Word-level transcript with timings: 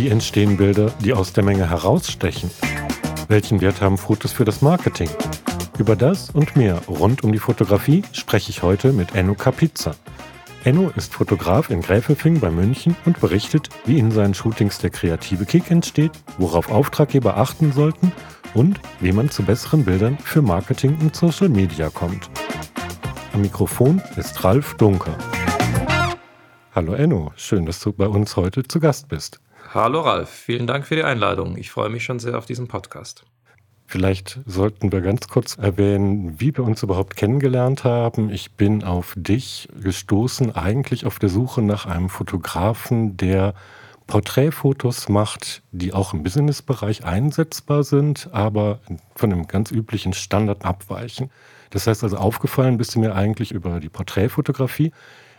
Wie 0.00 0.08
entstehen 0.08 0.56
Bilder, 0.56 0.94
die 1.04 1.12
aus 1.12 1.34
der 1.34 1.44
Menge 1.44 1.68
herausstechen? 1.68 2.50
Welchen 3.28 3.60
Wert 3.60 3.82
haben 3.82 3.98
Fotos 3.98 4.32
für 4.32 4.46
das 4.46 4.62
Marketing? 4.62 5.10
Über 5.78 5.94
das 5.94 6.30
und 6.30 6.56
mehr 6.56 6.80
rund 6.88 7.22
um 7.22 7.32
die 7.32 7.38
Fotografie 7.38 8.02
spreche 8.12 8.48
ich 8.48 8.62
heute 8.62 8.94
mit 8.94 9.14
Enno 9.14 9.34
Capizza. 9.34 9.94
Enno 10.64 10.90
ist 10.96 11.12
Fotograf 11.12 11.68
in 11.68 11.82
Gräfelfing 11.82 12.40
bei 12.40 12.50
München 12.50 12.96
und 13.04 13.20
berichtet, 13.20 13.68
wie 13.84 13.98
in 13.98 14.10
seinen 14.10 14.32
Shootings 14.32 14.78
der 14.78 14.88
kreative 14.88 15.44
Kick 15.44 15.70
entsteht, 15.70 16.12
worauf 16.38 16.70
Auftraggeber 16.70 17.36
achten 17.36 17.70
sollten 17.70 18.10
und 18.54 18.80
wie 19.00 19.12
man 19.12 19.28
zu 19.28 19.42
besseren 19.42 19.84
Bildern 19.84 20.16
für 20.16 20.40
Marketing 20.40 20.96
und 21.02 21.14
Social 21.14 21.50
Media 21.50 21.90
kommt. 21.90 22.30
Am 23.34 23.42
Mikrofon 23.42 24.00
ist 24.16 24.42
Ralf 24.44 24.78
Dunker. 24.78 25.18
Hallo 26.74 26.94
Enno, 26.94 27.32
schön, 27.36 27.66
dass 27.66 27.80
du 27.80 27.92
bei 27.92 28.06
uns 28.06 28.34
heute 28.36 28.62
zu 28.62 28.80
Gast 28.80 29.06
bist. 29.08 29.40
Hallo 29.72 30.00
Ralf, 30.00 30.28
vielen 30.28 30.66
Dank 30.66 30.84
für 30.84 30.96
die 30.96 31.04
Einladung. 31.04 31.56
Ich 31.56 31.70
freue 31.70 31.90
mich 31.90 32.02
schon 32.02 32.18
sehr 32.18 32.36
auf 32.36 32.44
diesen 32.44 32.66
Podcast. 32.66 33.22
Vielleicht 33.86 34.40
sollten 34.44 34.90
wir 34.90 35.00
ganz 35.00 35.28
kurz 35.28 35.58
erwähnen, 35.58 36.40
wie 36.40 36.56
wir 36.56 36.64
uns 36.64 36.82
überhaupt 36.82 37.14
kennengelernt 37.14 37.84
haben. 37.84 38.30
Ich 38.30 38.50
bin 38.56 38.82
auf 38.82 39.14
dich 39.16 39.68
gestoßen, 39.80 40.56
eigentlich 40.56 41.06
auf 41.06 41.20
der 41.20 41.28
Suche 41.28 41.62
nach 41.62 41.86
einem 41.86 42.08
Fotografen, 42.08 43.16
der 43.16 43.54
Porträtfotos 44.08 45.08
macht, 45.08 45.62
die 45.70 45.92
auch 45.92 46.14
im 46.14 46.24
Businessbereich 46.24 47.04
einsetzbar 47.04 47.84
sind, 47.84 48.28
aber 48.32 48.80
von 49.14 49.32
einem 49.32 49.46
ganz 49.46 49.70
üblichen 49.70 50.14
Standard 50.14 50.64
abweichen. 50.64 51.30
Das 51.70 51.86
heißt 51.86 52.02
also, 52.02 52.16
aufgefallen 52.16 52.76
bist 52.76 52.96
du 52.96 52.98
mir 52.98 53.14
eigentlich 53.14 53.52
über 53.52 53.78
die 53.78 53.88
Porträtfotografie, 53.88 54.90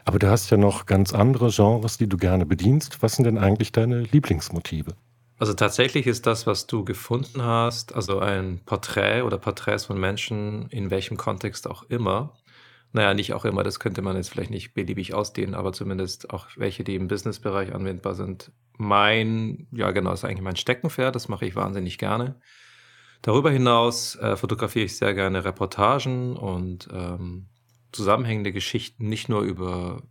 aber 0.06 0.20
du 0.20 0.30
hast 0.30 0.50
ja 0.50 0.58
noch 0.58 0.86
ganz 0.86 1.14
andere 1.14 1.50
Genres, 1.50 1.98
die 1.98 2.08
du 2.08 2.18
gerne 2.18 2.46
bedienst. 2.46 3.02
Was 3.02 3.16
sind 3.16 3.26
denn 3.26 3.38
eigentlich 3.38 3.72
deine 3.72 4.02
Lieblingsmotive? 4.02 4.96
Also 5.42 5.54
tatsächlich 5.56 6.06
ist 6.06 6.28
das, 6.28 6.46
was 6.46 6.68
du 6.68 6.86
gefunden 6.86 7.44
hast, 7.44 7.96
also 7.96 8.20
ein 8.20 8.62
Porträt 8.64 9.24
oder 9.24 9.40
Porträts 9.40 9.86
von 9.86 10.00
Menschen, 10.00 10.68
in 10.70 10.92
welchem 10.92 11.18
Kontext 11.18 11.68
auch 11.68 11.82
immer. 11.90 12.36
Naja, 12.94 13.14
nicht 13.14 13.34
auch 13.34 13.46
immer, 13.46 13.64
das 13.64 13.80
könnte 13.80 14.02
man 14.02 14.18
jetzt 14.18 14.30
vielleicht 14.30 14.52
nicht 14.52 14.74
beliebig 14.74 15.14
ausdehnen, 15.14 15.56
aber 15.56 15.74
zumindest 15.74 16.30
auch 16.30 16.48
welche, 16.58 16.84
die 16.84 16.96
im 16.96 17.08
Businessbereich 17.08 17.74
anwendbar 17.74 18.14
sind. 18.14 18.52
Mein, 18.78 19.68
ja 19.72 19.90
genau, 19.92 20.12
ist 20.12 20.26
eigentlich 20.26 20.42
mein 20.42 20.58
Steckenpferd, 20.58 21.16
das 21.16 21.28
mache 21.28 21.46
ich 21.46 21.56
wahnsinnig 21.56 21.98
gerne. 21.98 22.36
Darüber 23.22 23.50
hinaus 23.50 24.16
äh, 24.18 24.36
fotografiere 24.36 24.86
ich 24.86 24.98
sehr 24.98 25.14
gerne 25.14 25.46
Reportagen 25.46 26.36
und 26.36 26.88
ähm, 26.94 27.48
zusammenhängende 27.92 28.52
Geschichten, 28.52 29.08
nicht 29.10 29.30
nur 29.30 29.42
über 29.42 30.02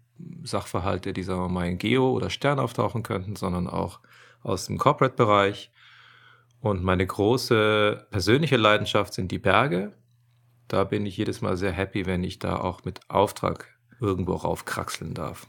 Sachverhalte, 0.42 1.12
die 1.12 1.22
sagen 1.22 1.40
wir 1.40 1.48
mal 1.48 1.68
in 1.68 1.78
Geo 1.78 2.10
oder 2.10 2.30
Stern 2.30 2.58
auftauchen 2.58 3.02
könnten, 3.02 3.36
sondern 3.36 3.66
auch 3.66 4.00
aus 4.42 4.66
dem 4.66 4.78
Corporate-Bereich. 4.78 5.70
Und 6.60 6.82
meine 6.82 7.06
große 7.06 8.06
persönliche 8.10 8.56
Leidenschaft 8.56 9.14
sind 9.14 9.32
die 9.32 9.38
Berge. 9.38 9.92
Da 10.68 10.84
bin 10.84 11.06
ich 11.06 11.16
jedes 11.16 11.40
Mal 11.40 11.56
sehr 11.56 11.72
happy, 11.72 12.06
wenn 12.06 12.22
ich 12.22 12.38
da 12.38 12.56
auch 12.56 12.84
mit 12.84 13.00
Auftrag 13.08 13.68
irgendwo 14.00 14.34
raufkraxeln 14.34 15.14
darf. 15.14 15.46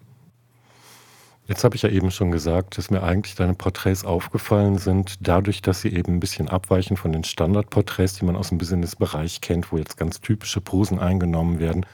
Jetzt 1.48 1.64
habe 1.64 1.76
ich 1.76 1.82
ja 1.82 1.90
eben 1.90 2.12
schon 2.12 2.32
gesagt, 2.32 2.78
dass 2.78 2.92
mir 2.92 3.04
eigentlich 3.04 3.36
deine 3.36 3.56
Porträts 3.56 4.06
aufgefallen 4.06 4.78
sind, 4.78 5.16
dadurch, 5.28 5.62
dass 5.62 5.82
sie 5.82 5.94
eben 5.94 6.14
ein 6.14 6.20
bisschen 6.20 6.48
abweichen 6.48 6.96
von 6.96 7.12
den 7.12 7.24
Standardporträts, 7.24 8.14
die 8.14 8.26
man 8.26 8.38
aus 8.38 8.50
dem 8.50 8.58
Businessbereich 8.58 9.42
kennt, 9.42 9.72
wo 9.72 9.78
jetzt 9.78 9.98
ganz 9.98 10.22
typische 10.22 10.62
Posen 10.62 11.00
eingenommen 11.00 11.60
werden, 11.60 11.86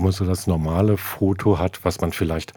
man 0.00 0.12
so 0.12 0.24
das 0.24 0.46
normale 0.46 0.96
Foto 0.96 1.58
hat, 1.58 1.84
was 1.84 2.00
man 2.00 2.12
vielleicht 2.12 2.52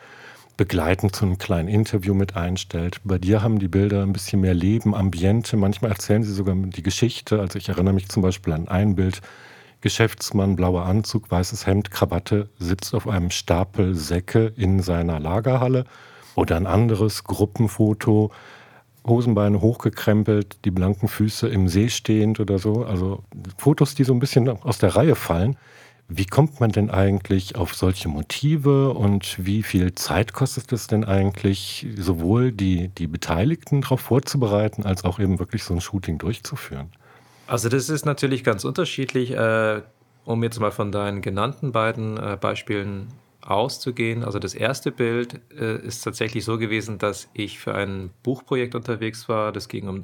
begleitend 0.57 1.15
zu 1.15 1.25
einem 1.25 1.37
kleinen 1.37 1.67
Interview 1.67 2.13
mit 2.13 2.35
einstellt. 2.35 3.01
Bei 3.03 3.17
dir 3.17 3.41
haben 3.41 3.59
die 3.59 3.67
Bilder 3.67 4.03
ein 4.03 4.13
bisschen 4.13 4.41
mehr 4.41 4.53
Leben, 4.53 4.93
Ambiente. 4.93 5.57
Manchmal 5.57 5.91
erzählen 5.91 6.23
sie 6.23 6.33
sogar 6.33 6.55
die 6.55 6.83
Geschichte. 6.83 7.39
Also 7.39 7.57
ich 7.57 7.69
erinnere 7.69 7.93
mich 7.93 8.09
zum 8.09 8.21
Beispiel 8.21 8.53
an 8.53 8.67
ein 8.67 8.95
Bild. 8.95 9.21
Geschäftsmann, 9.81 10.55
blauer 10.55 10.85
Anzug, 10.85 11.29
weißes 11.29 11.67
Hemd, 11.67 11.91
Krawatte, 11.91 12.47
sitzt 12.57 12.95
auf 12.95 13.05
einem 13.05 13.31
Stapel 13.31 13.95
Säcke 13.95 14.53
in 14.55 14.81
seiner 14.81 15.19
Lagerhalle. 15.19 15.83
Oder 16.35 16.55
ein 16.55 16.67
anderes 16.67 17.25
Gruppenfoto, 17.25 18.31
Hosenbeine 19.05 19.59
hochgekrempelt, 19.59 20.63
die 20.63 20.71
blanken 20.71 21.09
Füße 21.09 21.49
im 21.49 21.67
See 21.67 21.89
stehend 21.89 22.39
oder 22.39 22.59
so. 22.59 22.85
Also 22.85 23.23
Fotos, 23.57 23.95
die 23.95 24.05
so 24.05 24.13
ein 24.13 24.19
bisschen 24.19 24.47
aus 24.47 24.77
der 24.77 24.95
Reihe 24.95 25.15
fallen. 25.15 25.57
Wie 26.07 26.25
kommt 26.25 26.59
man 26.59 26.71
denn 26.71 26.91
eigentlich 26.91 27.55
auf 27.55 27.73
solche 27.73 28.09
Motive 28.09 28.91
und 28.91 29.37
wie 29.43 29.63
viel 29.63 29.95
Zeit 29.95 30.33
kostet 30.33 30.71
es 30.71 30.87
denn 30.87 31.05
eigentlich, 31.05 31.87
sowohl 31.97 32.51
die, 32.51 32.89
die 32.89 33.07
Beteiligten 33.07 33.81
darauf 33.81 34.01
vorzubereiten, 34.01 34.83
als 34.83 35.05
auch 35.05 35.19
eben 35.19 35.39
wirklich 35.39 35.63
so 35.63 35.73
ein 35.73 35.81
Shooting 35.81 36.17
durchzuführen? 36.17 36.91
Also 37.47 37.69
das 37.69 37.89
ist 37.89 38.05
natürlich 38.05 38.43
ganz 38.43 38.63
unterschiedlich. 38.65 39.31
Äh, 39.31 39.81
um 40.25 40.43
jetzt 40.43 40.59
mal 40.59 40.71
von 40.71 40.91
deinen 40.91 41.21
genannten 41.21 41.71
beiden 41.71 42.17
äh, 42.17 42.37
Beispielen 42.39 43.07
auszugehen. 43.41 44.23
Also 44.23 44.39
das 44.39 44.53
erste 44.53 44.91
Bild 44.91 45.41
äh, 45.51 45.77
ist 45.85 46.01
tatsächlich 46.01 46.45
so 46.45 46.57
gewesen, 46.57 46.97
dass 46.97 47.29
ich 47.33 47.59
für 47.59 47.75
ein 47.75 48.11
Buchprojekt 48.23 48.73
unterwegs 48.73 49.27
war. 49.27 49.51
Das 49.51 49.67
ging 49.67 49.87
um 49.87 50.01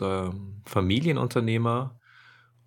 Familienunternehmer 0.66 1.99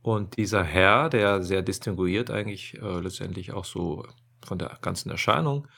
und 0.02 0.36
dieser 0.36 0.64
Herr, 0.64 1.08
der 1.08 1.42
sehr 1.42 1.62
distinguiert 1.62 2.30
eigentlich 2.30 2.80
äh, 2.82 3.00
letztendlich 3.00 3.52
auch 3.52 3.64
so 3.64 4.04
von 4.44 4.58
der 4.58 4.78
ganzen 4.82 5.10
Erscheinung, 5.10 5.68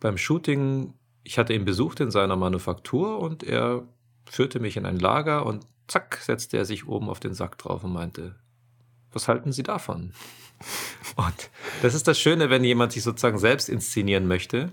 beim 0.00 0.18
Shooting, 0.18 0.94
ich 1.24 1.38
hatte 1.38 1.52
ihn 1.52 1.64
besucht 1.64 2.00
in 2.00 2.10
seiner 2.10 2.36
Manufaktur 2.36 3.18
und 3.18 3.42
er 3.42 3.82
führte 4.28 4.60
mich 4.60 4.76
in 4.76 4.86
ein 4.86 4.98
Lager 4.98 5.46
und 5.46 5.66
zack, 5.88 6.18
setzte 6.22 6.56
er 6.56 6.64
sich 6.64 6.86
oben 6.86 7.08
auf 7.08 7.20
den 7.20 7.34
Sack 7.34 7.58
drauf 7.58 7.84
und 7.84 7.92
meinte, 7.92 8.36
was 9.12 9.28
halten 9.28 9.52
Sie 9.52 9.62
davon? 9.62 10.12
Und 11.16 11.50
das 11.82 11.94
ist 11.94 12.08
das 12.08 12.18
Schöne, 12.18 12.50
wenn 12.50 12.64
jemand 12.64 12.92
sich 12.92 13.02
sozusagen 13.02 13.38
selbst 13.38 13.68
inszenieren 13.68 14.26
möchte 14.26 14.72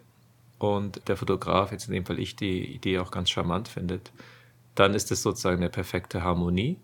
und 0.58 1.08
der 1.08 1.18
Fotograf, 1.18 1.72
jetzt 1.72 1.88
in 1.88 1.94
dem 1.94 2.06
Fall 2.06 2.20
ich, 2.20 2.36
die 2.36 2.66
Idee 2.66 3.00
auch 3.00 3.12
ganz 3.12 3.30
charmant 3.30 3.68
findet, 3.68 4.12
dann 4.76 4.94
ist 4.94 5.12
es 5.12 5.22
sozusagen 5.22 5.58
eine 5.58 5.70
perfekte 5.70 6.24
Harmonie. 6.24 6.78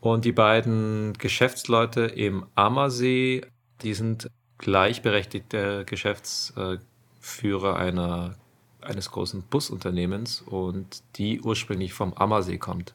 Und 0.00 0.24
die 0.24 0.32
beiden 0.32 1.14
Geschäftsleute 1.14 2.02
im 2.02 2.46
Ammersee, 2.54 3.42
die 3.82 3.94
sind 3.94 4.30
gleichberechtigte 4.58 5.84
Geschäftsführer 5.84 7.76
einer, 7.76 8.36
eines 8.80 9.10
großen 9.10 9.42
Busunternehmens 9.42 10.42
und 10.42 11.02
die 11.16 11.40
ursprünglich 11.40 11.92
vom 11.92 12.14
Ammersee 12.14 12.58
kommt. 12.58 12.94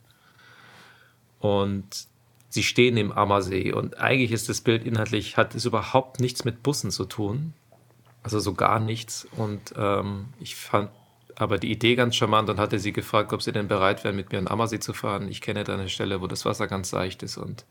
Und 1.39 2.07
sie 2.50 2.63
stehen 2.63 2.97
im 2.97 3.12
Ammersee 3.12 3.73
und 3.73 3.97
eigentlich 3.97 4.31
ist 4.31 4.47
das 4.50 4.62
Bild 4.62 4.85
inhaltlich, 4.85 5.38
hat 5.38 5.56
es 5.56 5.66
überhaupt 5.66 6.19
nichts 6.19 6.45
mit 6.45 6.63
Bussen 6.63 6.91
zu 6.91 7.06
tun. 7.06 7.53
Also 8.23 8.39
so 8.39 8.53
gar 8.53 8.79
nichts. 8.79 9.28
Und 9.35 9.73
ähm, 9.75 10.28
ich 10.39 10.56
fand 10.56 10.91
aber 11.36 11.58
die 11.58 11.72
Idee 11.72 11.96
ganz 11.96 12.16
charmant 12.16 12.50
und 12.50 12.59
hatte 12.59 12.80
sie 12.80 12.94
gefragt, 12.94 13.34
ob 13.34 13.42
sie 13.42 13.52
denn 13.52 13.68
bereit 13.68 14.03
wären, 14.03 14.16
mit 14.16 14.31
mir 14.31 14.40
in 14.40 14.47
Ammersee 14.47 14.80
zu 14.80 14.94
fahren. 14.94 15.30
Ich 15.30 15.42
kenne 15.42 15.64
da 15.64 15.74
eine 15.74 15.90
Stelle, 15.90 16.22
wo 16.22 16.28
das 16.28 16.46
Wasser 16.46 16.68
ganz 16.68 16.90
seicht 16.90 17.24
ist 17.24 17.38
und 17.38 17.66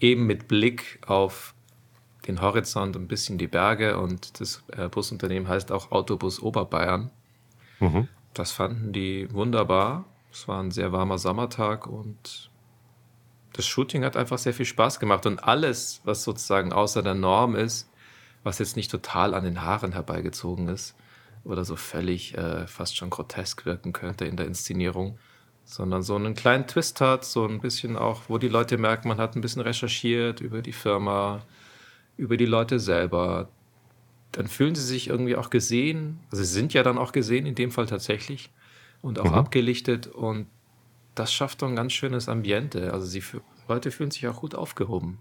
eben 0.00 0.26
mit 0.26 0.48
Blick 0.48 1.00
auf 1.06 1.54
den 2.26 2.40
Horizont 2.40 2.96
ein 2.96 3.08
bisschen 3.08 3.38
die 3.38 3.46
Berge 3.46 3.98
und 3.98 4.40
das 4.40 4.62
äh, 4.76 4.88
Busunternehmen 4.88 5.48
heißt 5.48 5.72
auch 5.72 5.90
Autobus 5.90 6.40
Oberbayern. 6.40 7.10
Mhm. 7.80 8.08
Das 8.34 8.52
fanden 8.52 8.92
die 8.92 9.32
wunderbar. 9.32 10.04
Es 10.30 10.46
war 10.46 10.62
ein 10.62 10.70
sehr 10.70 10.92
warmer 10.92 11.18
Sommertag 11.18 11.86
und 11.86 12.50
das 13.54 13.66
Shooting 13.66 14.04
hat 14.04 14.16
einfach 14.16 14.38
sehr 14.38 14.54
viel 14.54 14.66
Spaß 14.66 15.00
gemacht 15.00 15.26
und 15.26 15.42
alles, 15.42 16.00
was 16.04 16.22
sozusagen 16.22 16.72
außer 16.72 17.02
der 17.02 17.14
Norm 17.14 17.56
ist, 17.56 17.90
was 18.44 18.58
jetzt 18.58 18.76
nicht 18.76 18.90
total 18.90 19.34
an 19.34 19.44
den 19.44 19.62
Haaren 19.62 19.92
herbeigezogen 19.92 20.68
ist, 20.68 20.94
oder 21.48 21.64
so 21.64 21.76
völlig 21.76 22.36
äh, 22.36 22.66
fast 22.66 22.96
schon 22.96 23.10
grotesk 23.10 23.64
wirken 23.64 23.92
könnte 23.92 24.26
in 24.26 24.36
der 24.36 24.46
Inszenierung, 24.46 25.18
sondern 25.64 26.02
so 26.02 26.14
einen 26.14 26.34
kleinen 26.34 26.66
Twist 26.66 27.00
hat, 27.00 27.24
so 27.24 27.46
ein 27.46 27.60
bisschen 27.60 27.96
auch, 27.96 28.22
wo 28.28 28.38
die 28.38 28.48
Leute 28.48 28.76
merken, 28.76 29.08
man 29.08 29.18
hat 29.18 29.34
ein 29.34 29.40
bisschen 29.40 29.62
recherchiert 29.62 30.40
über 30.40 30.60
die 30.60 30.72
Firma, 30.72 31.42
über 32.16 32.36
die 32.36 32.46
Leute 32.46 32.78
selber. 32.78 33.48
Dann 34.32 34.46
fühlen 34.46 34.74
sie 34.74 34.84
sich 34.84 35.08
irgendwie 35.08 35.36
auch 35.36 35.48
gesehen, 35.48 36.20
also 36.30 36.44
sie 36.44 36.52
sind 36.52 36.74
ja 36.74 36.82
dann 36.82 36.98
auch 36.98 37.12
gesehen, 37.12 37.46
in 37.46 37.54
dem 37.54 37.70
Fall 37.70 37.86
tatsächlich, 37.86 38.50
und 39.00 39.18
auch 39.18 39.30
mhm. 39.30 39.34
abgelichtet 39.34 40.06
und 40.06 40.46
das 41.14 41.32
schafft 41.32 41.62
doch 41.62 41.68
ein 41.68 41.76
ganz 41.76 41.92
schönes 41.92 42.28
Ambiente. 42.28 42.92
Also 42.92 43.10
die 43.10 43.24
Leute 43.68 43.90
fühlen 43.90 44.10
sich 44.10 44.26
auch 44.28 44.40
gut 44.40 44.54
aufgehoben. 44.54 45.18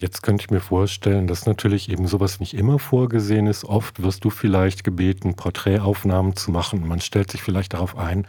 Jetzt 0.00 0.22
könnte 0.22 0.42
ich 0.42 0.50
mir 0.50 0.60
vorstellen, 0.60 1.26
dass 1.26 1.44
natürlich 1.44 1.90
eben 1.90 2.06
sowas 2.06 2.40
nicht 2.40 2.54
immer 2.54 2.78
vorgesehen 2.78 3.46
ist. 3.46 3.64
Oft 3.64 4.02
wirst 4.02 4.24
du 4.24 4.30
vielleicht 4.30 4.82
gebeten, 4.82 5.34
Porträtaufnahmen 5.34 6.36
zu 6.36 6.50
machen. 6.50 6.88
Man 6.88 7.02
stellt 7.02 7.30
sich 7.30 7.42
vielleicht 7.42 7.74
darauf 7.74 7.98
ein, 7.98 8.26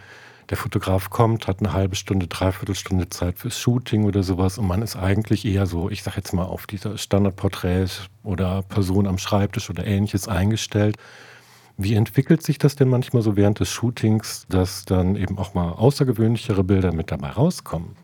der 0.50 0.58
Fotograf 0.58 1.10
kommt, 1.10 1.48
hat 1.48 1.62
eine 1.62 1.72
halbe 1.72 1.96
Stunde, 1.96 2.28
dreiviertel 2.28 2.76
Stunde 2.76 3.08
Zeit 3.08 3.40
fürs 3.40 3.58
Shooting 3.58 4.04
oder 4.04 4.22
sowas 4.22 4.58
und 4.58 4.68
man 4.68 4.82
ist 4.82 4.98
eigentlich 4.98 5.46
eher 5.46 5.66
so, 5.66 5.90
ich 5.90 6.04
sag 6.04 6.18
jetzt 6.18 6.34
mal, 6.34 6.44
auf 6.44 6.68
diese 6.68 6.98
Standardporträts 6.98 8.10
oder 8.24 8.64
Person 8.64 9.08
am 9.08 9.18
Schreibtisch 9.18 9.70
oder 9.70 9.88
ähnliches 9.88 10.28
eingestellt. 10.28 10.98
Wie 11.78 11.94
entwickelt 11.94 12.44
sich 12.44 12.58
das 12.58 12.76
denn 12.76 12.90
manchmal 12.90 13.22
so 13.24 13.38
während 13.38 13.62
des 13.62 13.70
Shootings, 13.70 14.46
dass 14.50 14.84
dann 14.84 15.16
eben 15.16 15.38
auch 15.38 15.54
mal 15.54 15.72
außergewöhnlichere 15.72 16.66
Bilder 16.66 16.92
mit 16.92 17.12
dabei 17.12 17.30
rauskommen? 17.30 17.96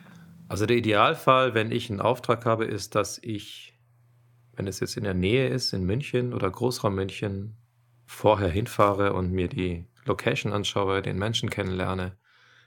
Also 0.47 0.65
der 0.65 0.77
Idealfall, 0.77 1.53
wenn 1.53 1.71
ich 1.71 1.89
einen 1.89 1.99
Auftrag 2.01 2.45
habe, 2.45 2.65
ist, 2.65 2.95
dass 2.95 3.19
ich, 3.21 3.77
wenn 4.55 4.67
es 4.67 4.79
jetzt 4.79 4.97
in 4.97 5.03
der 5.03 5.13
Nähe 5.13 5.49
ist, 5.49 5.73
in 5.73 5.85
München 5.85 6.33
oder 6.33 6.49
Großraum 6.49 6.95
München, 6.95 7.57
vorher 8.05 8.49
hinfahre 8.49 9.13
und 9.13 9.31
mir 9.31 9.49
die 9.49 9.85
Location 10.05 10.53
anschaue, 10.53 11.01
den 11.01 11.19
Menschen 11.19 11.49
kennenlerne. 11.49 12.17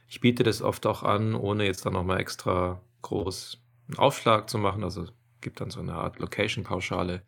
Ich 0.09 0.21
biete 0.21 0.43
das 0.43 0.61
oft 0.61 0.87
auch 0.87 1.03
an, 1.03 1.35
ohne 1.35 1.65
jetzt 1.65 1.87
dann 1.87 1.95
nochmal 1.95 2.21
extra 2.21 2.83
groß 3.03 3.63
einen 3.89 3.99
Aufschlag 3.99 4.51
zu 4.51 4.59
machen. 4.59 4.85
Also 4.85 5.07
gibt 5.41 5.61
dann 5.61 5.71
so 5.71 5.81
eine 5.81 5.95
Art 5.95 6.19
Location-Pauschale, 6.19 7.23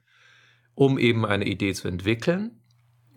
um 0.74 0.98
eben 0.98 1.24
eine 1.24 1.46
Idee 1.46 1.72
zu 1.72 1.88
entwickeln, 1.88 2.60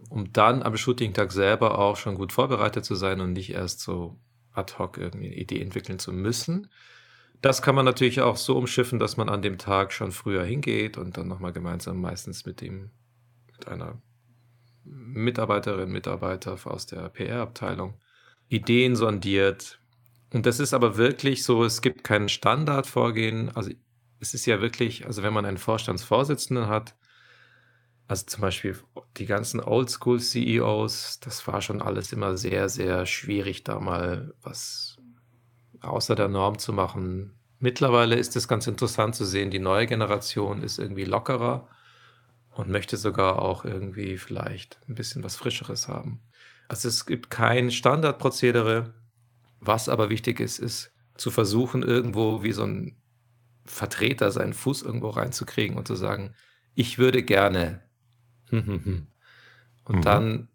um 0.09 0.31
dann 0.31 0.63
am 0.63 0.77
Shooting-Tag 0.77 1.31
selber 1.31 1.77
auch 1.77 1.97
schon 1.97 2.15
gut 2.15 2.31
vorbereitet 2.31 2.85
zu 2.85 2.95
sein 2.95 3.19
und 3.19 3.33
nicht 3.33 3.51
erst 3.51 3.81
so 3.81 4.17
ad 4.53 4.75
hoc 4.79 4.97
irgendwie 4.97 5.27
eine 5.27 5.35
Idee 5.35 5.61
entwickeln 5.61 5.99
zu 5.99 6.13
müssen. 6.13 6.69
Das 7.45 7.61
kann 7.61 7.75
man 7.75 7.85
natürlich 7.85 8.21
auch 8.21 8.37
so 8.37 8.57
umschiffen, 8.57 8.97
dass 8.97 9.17
man 9.17 9.29
an 9.29 9.43
dem 9.43 9.59
Tag 9.59 9.93
schon 9.93 10.11
früher 10.11 10.43
hingeht 10.43 10.97
und 10.97 11.15
dann 11.15 11.27
nochmal 11.27 11.53
gemeinsam 11.53 12.01
meistens 12.01 12.43
mit 12.47 12.59
dem, 12.59 12.89
mit 13.45 13.67
einer 13.67 14.01
Mitarbeiterin, 14.83 15.91
Mitarbeiter 15.91 16.57
aus 16.63 16.87
der 16.87 17.07
PR-Abteilung 17.07 17.99
Ideen 18.47 18.95
sondiert. 18.95 19.79
Und 20.33 20.47
das 20.47 20.59
ist 20.59 20.73
aber 20.73 20.97
wirklich 20.97 21.43
so, 21.43 21.63
es 21.63 21.83
gibt 21.83 22.03
kein 22.03 22.29
Standardvorgehen. 22.29 23.55
Also 23.55 23.69
es 24.19 24.33
ist 24.33 24.47
ja 24.47 24.59
wirklich, 24.59 25.05
also 25.05 25.21
wenn 25.21 25.33
man 25.33 25.45
einen 25.45 25.59
Vorstandsvorsitzenden 25.59 26.65
hat, 26.65 26.95
also 28.07 28.25
zum 28.25 28.41
Beispiel 28.41 28.75
die 29.17 29.27
ganzen 29.27 29.59
Oldschool-CEOs, 29.59 31.19
das 31.19 31.45
war 31.45 31.61
schon 31.61 31.83
alles 31.83 32.11
immer 32.11 32.37
sehr, 32.37 32.69
sehr 32.69 33.05
schwierig, 33.05 33.63
da 33.63 33.79
mal 33.79 34.33
was 34.41 34.94
außer 35.87 36.15
der 36.15 36.27
Norm 36.27 36.57
zu 36.59 36.73
machen. 36.73 37.33
Mittlerweile 37.59 38.15
ist 38.15 38.35
es 38.35 38.47
ganz 38.47 38.67
interessant 38.67 39.15
zu 39.15 39.25
sehen, 39.25 39.51
die 39.51 39.59
neue 39.59 39.87
Generation 39.87 40.61
ist 40.61 40.77
irgendwie 40.77 41.05
lockerer 41.05 41.67
und 42.51 42.69
möchte 42.69 42.97
sogar 42.97 43.41
auch 43.41 43.65
irgendwie 43.65 44.17
vielleicht 44.17 44.79
ein 44.87 44.95
bisschen 44.95 45.23
was 45.23 45.35
Frischeres 45.35 45.87
haben. 45.87 46.21
Also 46.67 46.87
es 46.87 47.05
gibt 47.05 47.29
kein 47.29 47.71
Standardprozedere. 47.71 48.93
Was 49.59 49.89
aber 49.89 50.09
wichtig 50.09 50.39
ist, 50.39 50.59
ist 50.59 50.91
zu 51.15 51.31
versuchen, 51.31 51.81
irgendwo 51.81 52.43
wie 52.43 52.51
so 52.51 52.63
ein 52.63 52.97
Vertreter 53.65 54.31
seinen 54.31 54.53
Fuß 54.53 54.83
irgendwo 54.83 55.09
reinzukriegen 55.09 55.77
und 55.77 55.87
zu 55.87 55.95
sagen, 55.95 56.35
ich 56.75 56.97
würde 56.97 57.23
gerne. 57.23 57.81
Und 59.87 59.97
mhm. 59.97 60.01
dann 60.01 60.47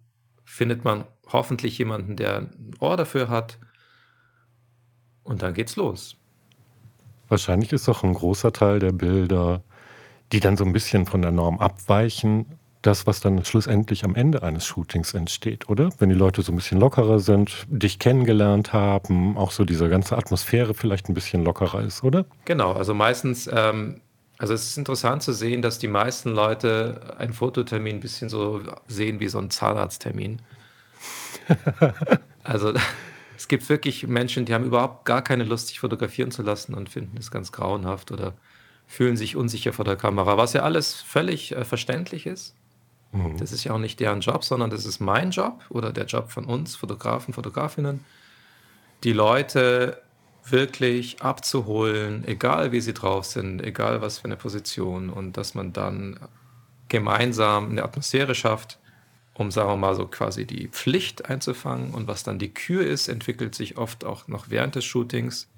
findet 0.45 0.85
man 0.85 1.05
hoffentlich 1.27 1.79
jemanden, 1.79 2.17
der 2.17 2.39
ein 2.39 2.75
Ohr 2.81 2.97
dafür 2.97 3.29
hat. 3.29 3.59
Und 5.31 5.43
dann 5.43 5.55
geht's 5.55 5.77
los. 5.77 6.17
Wahrscheinlich 7.29 7.73
ist 7.73 7.89
auch 7.89 8.03
ein 8.03 8.13
großer 8.13 8.53
Teil 8.53 8.81
der 8.81 8.93
Bilder 8.93 9.63
die 10.33 10.41
dann 10.41 10.57
so 10.57 10.65
ein 10.65 10.73
bisschen 10.73 11.07
von 11.07 11.23
der 11.23 11.33
Norm 11.33 11.59
abweichen, 11.59 12.47
das, 12.83 13.07
was 13.07 13.21
dann 13.21 13.45
schlussendlich 13.45 14.05
am 14.05 14.15
Ende 14.15 14.43
eines 14.43 14.65
Shootings 14.65 15.13
entsteht, 15.13 15.69
oder? 15.69 15.91
Wenn 15.99 16.09
die 16.09 16.15
Leute 16.15 16.41
so 16.43 16.53
ein 16.53 16.57
bisschen 16.57 16.81
lockerer 16.81 17.19
sind, 17.19 17.67
dich 17.69 17.99
kennengelernt 17.99 18.73
haben, 18.73 19.37
auch 19.37 19.51
so 19.51 19.65
diese 19.65 19.89
ganze 19.91 20.17
Atmosphäre 20.17 20.73
vielleicht 20.73 21.09
ein 21.09 21.15
bisschen 21.15 21.45
lockerer 21.45 21.83
ist, 21.83 22.03
oder? 22.03 22.25
Genau, 22.47 22.73
also 22.73 22.95
meistens, 22.95 23.51
ähm, 23.53 24.01
also 24.39 24.55
es 24.55 24.65
ist 24.65 24.79
interessant 24.79 25.23
zu 25.23 25.33
sehen, 25.33 25.61
dass 25.61 25.79
die 25.79 25.89
meisten 25.89 26.31
Leute 26.31 27.15
einen 27.19 27.35
Fototermin 27.35 27.97
ein 27.97 28.01
bisschen 28.01 28.31
so 28.31 28.63
sehen 28.87 29.21
wie 29.21 29.29
so 29.29 29.39
ein 29.39 29.51
Zahnarzttermin. 29.51 30.41
also 32.45 32.73
gibt 33.51 33.69
wirklich 33.69 34.07
Menschen, 34.07 34.45
die 34.45 34.55
haben 34.55 34.65
überhaupt 34.65 35.05
gar 35.05 35.23
keine 35.23 35.43
Lust, 35.43 35.69
sich 35.69 35.81
fotografieren 35.81 36.31
zu 36.31 36.43
lassen 36.43 36.73
und 36.73 36.89
finden 36.89 37.17
es 37.19 37.33
ganz 37.33 37.51
grauenhaft 37.51 38.13
oder 38.13 38.35
fühlen 38.87 39.17
sich 39.17 39.37
unsicher 39.37 39.73
vor 39.73 39.85
der 39.85 39.97
Kamera, 39.97 40.37
was 40.37 40.53
ja 40.53 40.63
alles 40.63 40.95
völlig 40.95 41.53
äh, 41.53 41.65
verständlich 41.65 42.27
ist. 42.27 42.55
Mhm. 43.11 43.37
Das 43.39 43.51
ist 43.51 43.65
ja 43.65 43.73
auch 43.73 43.79
nicht 43.79 43.99
deren 43.99 44.21
Job, 44.21 44.45
sondern 44.45 44.71
das 44.71 44.87
ist 44.87 45.01
mein 45.01 45.33
Job 45.33 45.65
oder 45.69 45.93
der 45.93 46.07
Job 46.07 46.31
von 46.31 46.45
uns, 46.45 46.77
Fotografen, 46.77 47.35
Fotografinnen, 47.35 48.05
die 49.03 49.13
Leute 49.13 50.01
wirklich 50.45 51.21
abzuholen, 51.21 52.25
egal 52.27 52.71
wie 52.71 52.81
sie 52.81 52.95
drauf 52.95 53.25
sind, 53.25 53.63
egal 53.63 54.01
was 54.01 54.19
für 54.21 54.27
eine 54.27 54.37
Position 54.37 55.11
und 55.11 55.37
dass 55.37 55.55
man 55.55 55.73
dann 55.73 56.21
gemeinsam 56.89 57.71
eine 57.71 57.83
Atmosphäre 57.83 58.37
schafft, 58.37 58.79
um, 59.41 59.51
sagen 59.51 59.71
wir 59.71 59.77
mal, 59.77 59.95
so 59.95 60.07
quasi 60.07 60.45
die 60.45 60.69
Pflicht 60.69 61.31
einzufangen. 61.31 61.95
Und 61.95 62.07
was 62.07 62.23
dann 62.23 62.39
die 62.39 62.53
Kür 62.53 62.87
ist, 62.87 63.09
entwickelt 63.09 63.55
sich 63.55 63.79
oft 63.79 64.05
auch 64.05 64.29
noch 64.29 64.51
während 64.51 64.75
des 64.75 64.85
Shootings. 64.85 65.49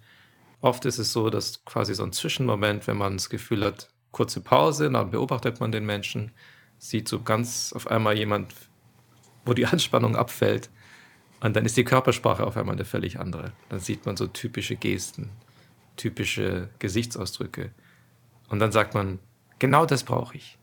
Oft 0.61 0.85
ist 0.85 0.99
es 0.99 1.13
so, 1.13 1.31
dass 1.31 1.65
quasi 1.65 1.93
so 1.97 2.05
ein 2.05 2.13
Zwischenmoment, 2.13 2.87
wenn 2.87 2.97
man 2.97 3.17
das 3.17 3.29
Gefühl 3.29 3.65
hat, 3.65 3.89
kurze 4.13 4.41
Pause, 4.41 4.89
dann 4.89 5.11
beobachtet 5.11 5.59
man 5.59 5.73
den 5.73 5.85
Menschen, 5.85 6.31
sieht 6.79 7.09
so 7.09 7.23
ganz 7.23 7.73
auf 7.73 7.89
einmal 7.89 8.17
jemand, 8.17 8.55
wo 9.45 9.53
die 9.53 9.67
Anspannung 9.73 10.15
abfällt. 10.15 10.71
Und 11.41 11.57
dann 11.57 11.65
ist 11.65 11.77
die 11.77 11.83
Körpersprache 11.83 12.47
auf 12.47 12.57
einmal 12.57 12.77
eine 12.77 12.85
völlig 12.85 13.19
andere. 13.19 13.51
Dann 13.69 13.81
sieht 13.81 14.07
man 14.07 14.17
so 14.17 14.29
typische 14.29 14.77
Gesten, 14.77 15.29
typische 15.97 16.69
Gesichtsausdrücke. 16.79 17.73
Und 18.49 18.61
dann 18.61 18.71
sagt 18.71 18.95
man, 18.95 19.19
genau 19.59 19.87
das 19.87 20.05
brauche 20.05 20.37
ich. 20.37 20.57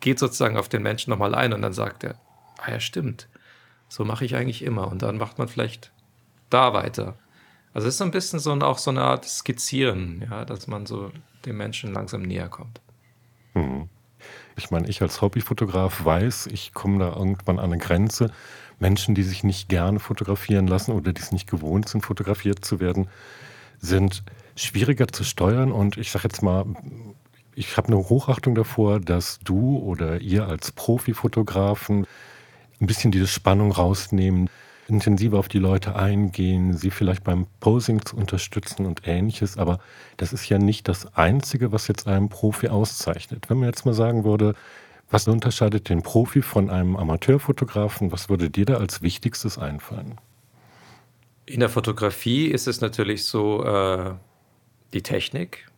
Geht 0.00 0.18
sozusagen 0.18 0.56
auf 0.56 0.68
den 0.68 0.82
Menschen 0.82 1.10
nochmal 1.10 1.34
ein 1.34 1.52
und 1.52 1.62
dann 1.62 1.72
sagt 1.72 2.04
er, 2.04 2.14
ah 2.58 2.70
ja, 2.70 2.80
stimmt. 2.80 3.28
So 3.88 4.04
mache 4.04 4.24
ich 4.24 4.36
eigentlich 4.36 4.62
immer. 4.62 4.88
Und 4.88 5.02
dann 5.02 5.18
macht 5.18 5.38
man 5.38 5.48
vielleicht 5.48 5.92
da 6.48 6.72
weiter. 6.72 7.16
Also 7.72 7.86
es 7.86 7.94
ist 7.94 7.98
so 7.98 8.04
ein 8.04 8.10
bisschen 8.10 8.40
so 8.40 8.52
auch 8.52 8.78
so 8.78 8.90
eine 8.90 9.02
Art 9.02 9.24
Skizzieren, 9.24 10.26
ja, 10.28 10.44
dass 10.44 10.66
man 10.66 10.86
so 10.86 11.10
dem 11.44 11.56
Menschen 11.56 11.92
langsam 11.92 12.22
näher 12.22 12.48
kommt. 12.48 12.80
Mhm. 13.54 13.88
Ich 14.56 14.70
meine, 14.70 14.88
ich 14.88 15.00
als 15.00 15.22
Hobbyfotograf 15.22 16.04
weiß, 16.04 16.48
ich 16.48 16.74
komme 16.74 16.98
da 16.98 17.16
irgendwann 17.16 17.58
an 17.58 17.72
eine 17.72 17.78
Grenze. 17.78 18.30
Menschen, 18.78 19.14
die 19.14 19.22
sich 19.22 19.44
nicht 19.44 19.68
gerne 19.68 20.00
fotografieren 20.00 20.66
lassen 20.66 20.92
oder 20.92 21.12
die 21.12 21.20
es 21.20 21.32
nicht 21.32 21.48
gewohnt 21.48 21.88
sind, 21.88 22.02
fotografiert 22.02 22.64
zu 22.64 22.80
werden, 22.80 23.08
sind 23.78 24.22
schwieriger 24.56 25.08
zu 25.08 25.24
steuern. 25.24 25.72
Und 25.72 25.96
ich 25.96 26.10
sage 26.10 26.24
jetzt 26.24 26.42
mal, 26.42 26.66
ich 27.54 27.76
habe 27.76 27.88
eine 27.88 27.96
Hochachtung 27.96 28.54
davor, 28.54 29.00
dass 29.00 29.38
du 29.40 29.78
oder 29.78 30.20
ihr 30.20 30.46
als 30.46 30.72
Profifotografen 30.72 32.06
ein 32.80 32.86
bisschen 32.86 33.12
diese 33.12 33.26
Spannung 33.26 33.72
rausnehmen 33.72 34.48
intensiver 34.90 35.38
auf 35.38 35.48
die 35.48 35.58
Leute 35.58 35.96
eingehen, 35.96 36.76
sie 36.76 36.90
vielleicht 36.90 37.24
beim 37.24 37.46
Posing 37.60 38.04
zu 38.04 38.16
unterstützen 38.16 38.84
und 38.86 39.06
ähnliches. 39.06 39.56
Aber 39.56 39.78
das 40.16 40.32
ist 40.32 40.48
ja 40.48 40.58
nicht 40.58 40.88
das 40.88 41.16
Einzige, 41.16 41.72
was 41.72 41.88
jetzt 41.88 42.06
einen 42.06 42.28
Profi 42.28 42.68
auszeichnet. 42.68 43.48
Wenn 43.48 43.58
man 43.58 43.68
jetzt 43.68 43.86
mal 43.86 43.94
sagen 43.94 44.24
würde, 44.24 44.54
was 45.10 45.26
unterscheidet 45.26 45.88
den 45.88 46.02
Profi 46.02 46.42
von 46.42 46.70
einem 46.70 46.96
Amateurfotografen? 46.96 48.12
Was 48.12 48.28
würde 48.28 48.50
dir 48.50 48.66
da 48.66 48.74
als 48.74 49.00
Wichtigstes 49.02 49.58
einfallen? 49.58 50.18
In 51.46 51.60
der 51.60 51.68
Fotografie 51.68 52.46
ist 52.46 52.68
es 52.68 52.80
natürlich 52.80 53.24
so, 53.24 53.64
äh, 53.64 54.12
die 54.92 55.02
Technik. 55.02 55.69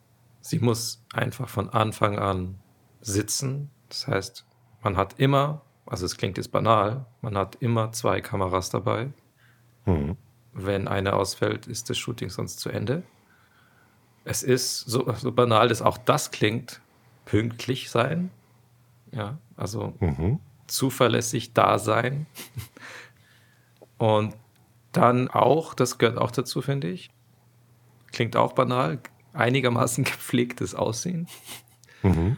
Sie 0.42 0.58
muss 0.58 1.02
einfach 1.14 1.49
von 1.49 1.70
Anfang 1.70 2.18
an 2.18 2.58
sitzen. 3.00 3.70
Das 3.88 4.06
heißt, 4.06 4.44
man 4.82 4.96
hat 4.96 5.18
immer 5.18 5.62
also 5.87 6.06
es 6.06 6.16
klingt 6.16 6.37
jetzt 6.37 6.52
banal, 6.52 7.06
man 7.20 7.37
hat 7.37 7.56
immer 7.56 7.92
zwei 7.92 8.20
Kameras 8.20 8.70
dabei. 8.70 9.12
Mhm. 9.84 10.16
Wenn 10.52 10.88
eine 10.88 11.14
ausfällt, 11.14 11.66
ist 11.66 11.90
das 11.90 11.99
Shooting 11.99 12.30
sonst 12.30 12.61
zu 12.61 12.68
Ende. 12.70 13.02
Es 14.25 14.42
ist, 14.42 14.80
so, 14.80 15.12
so 15.14 15.32
banal 15.32 15.68
dass 15.68 15.82
auch 15.82 15.99
das 15.99 16.30
klingt, 16.30 16.80
pünktlich 17.25 17.90
sein. 17.90 18.30
Ja, 19.11 19.38
also 19.56 19.94
mhm. 20.00 20.38
zuverlässig 20.66 21.52
da 21.52 21.78
sein. 21.78 22.26
Und 23.99 24.37
dann 24.92 25.28
auch, 25.28 25.75
das 25.75 25.99
gehört 25.99 26.18
auch 26.18 26.30
dazu, 26.30 26.62
finde 26.62 26.88
ich. 26.88 27.11
Klingt 28.12 28.37
auch 28.37 28.52
banal, 28.52 28.99
einigermaßen 29.32 30.04
gepflegtes 30.04 30.74
Aussehen. 30.74 31.28
Mhm. 32.02 32.36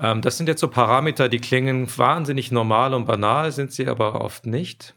Ähm, 0.00 0.22
das 0.22 0.36
sind 0.36 0.48
jetzt 0.48 0.60
so 0.60 0.68
Parameter, 0.68 1.28
die 1.28 1.38
klingen 1.38 1.88
wahnsinnig 1.96 2.50
normal 2.50 2.94
und 2.94 3.06
banal, 3.06 3.52
sind 3.52 3.72
sie 3.72 3.88
aber 3.88 4.20
oft 4.20 4.46
nicht. 4.46 4.94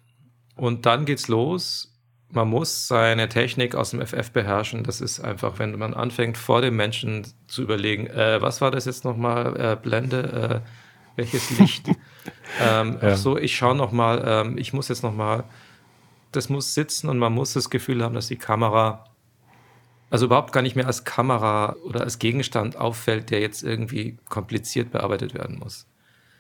Und 0.56 0.86
dann 0.86 1.06
geht's 1.06 1.28
los. 1.28 1.94
Man 2.30 2.50
muss 2.50 2.88
seine 2.88 3.30
Technik 3.30 3.76
aus 3.76 3.92
dem 3.92 4.06
FF 4.06 4.32
beherrschen. 4.32 4.84
Das 4.84 5.00
ist 5.00 5.22
einfach, 5.22 5.60
wenn 5.60 5.78
man 5.78 5.94
anfängt, 5.94 6.38
vor 6.38 6.62
dem 6.62 6.76
Menschen 6.76 7.26
zu 7.48 7.62
überlegen, 7.62 8.08
äh, 8.08 8.42
was 8.42 8.60
war 8.60 8.72
das 8.72 8.86
jetzt 8.86 9.06
nochmal, 9.06 9.56
äh, 9.56 9.76
Blende, 9.82 10.64
äh, 10.66 10.70
welches 11.16 11.58
Licht? 11.58 11.88
ähm, 12.62 12.98
ja. 13.02 13.16
so, 13.16 13.38
ich 13.38 13.56
schaue 13.56 13.76
nochmal, 13.76 14.24
ähm, 14.26 14.58
ich 14.58 14.74
muss 14.74 14.90
jetzt 14.90 15.04
nochmal, 15.04 15.46
das 16.34 16.50
muss 16.50 16.74
sitzen 16.74 17.08
und 17.08 17.18
man 17.18 17.32
muss 17.32 17.54
das 17.54 17.70
Gefühl 17.70 18.04
haben, 18.04 18.14
dass 18.16 18.28
die 18.28 18.36
Kamera 18.36 19.06
also 20.10 20.26
überhaupt 20.26 20.54
gar 20.54 20.62
nicht 20.62 20.76
mehr 20.76 20.88
als 20.88 21.04
Kamera 21.04 21.76
oder 21.84 22.02
als 22.02 22.20
Gegenstand 22.20 22.78
auffällt, 22.78 23.30
der 23.30 23.42
jetzt 23.42 23.64
irgendwie 23.64 24.18
kompliziert 24.30 24.92
bearbeitet 24.92 25.34
werden 25.34 25.60
muss. 25.60 25.88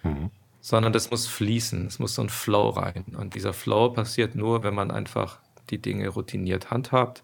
Mhm. 0.03 0.31
sondern 0.61 0.93
das 0.93 1.11
muss 1.11 1.27
fließen, 1.27 1.87
es 1.87 1.97
muss 1.97 2.15
so 2.15 2.21
ein 2.21 2.29
Flow 2.29 2.69
rein. 2.69 3.05
Und 3.17 3.35
dieser 3.35 3.53
Flow 3.53 3.89
passiert 3.89 4.35
nur, 4.35 4.63
wenn 4.63 4.75
man 4.75 4.91
einfach 4.91 5.39
die 5.69 5.81
Dinge 5.81 6.09
routiniert 6.09 6.71
handhabt 6.71 7.23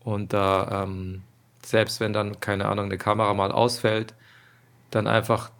und 0.00 0.32
da 0.32 0.84
ähm, 0.84 1.22
selbst 1.64 2.00
wenn 2.00 2.12
dann, 2.12 2.40
keine 2.40 2.66
Ahnung, 2.66 2.86
eine 2.86 2.98
Kamera 2.98 3.34
mal 3.34 3.52
ausfällt, 3.52 4.14
dann 4.90 5.06
einfach 5.06 5.50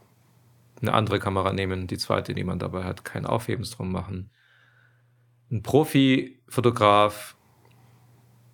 eine 0.80 0.94
andere 0.94 1.21
Kamera 1.21 1.52
nehmen, 1.52 1.87
die 1.87 1.99
zweite, 1.99 2.35
die 2.35 2.44
man 2.44 2.59
dabei 2.59 2.85
hat, 2.85 3.04
kein 3.04 3.25
Aufhebens 3.25 3.71
drum 3.71 3.92
machen. 3.92 4.30
Ein 5.50 5.62
Profi-Fotograf 5.62 7.37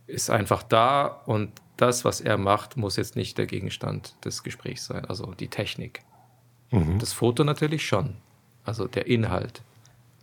ist 0.09 0.31
einfach 0.31 0.63
da 0.63 1.07
und 1.27 1.53
das, 1.77 2.05
was 2.05 2.21
er 2.21 2.39
macht, 2.39 2.77
muss 2.77 2.97
jetzt 2.97 3.15
nicht 3.15 3.39
der 3.39 3.47
Gegenstand 3.47 4.15
des 4.25 4.43
Gesprächs 4.43 4.87
sein, 4.87 5.05
also 5.05 5.33
die 5.35 5.49
Technik. 5.49 6.03
Mhm. 6.71 6.99
Das 6.99 7.13
Foto 7.13 7.45
natürlich 7.45 7.87
schon, 7.87 8.17
also 8.65 8.89
der 8.89 9.07
Inhalt. 9.07 9.63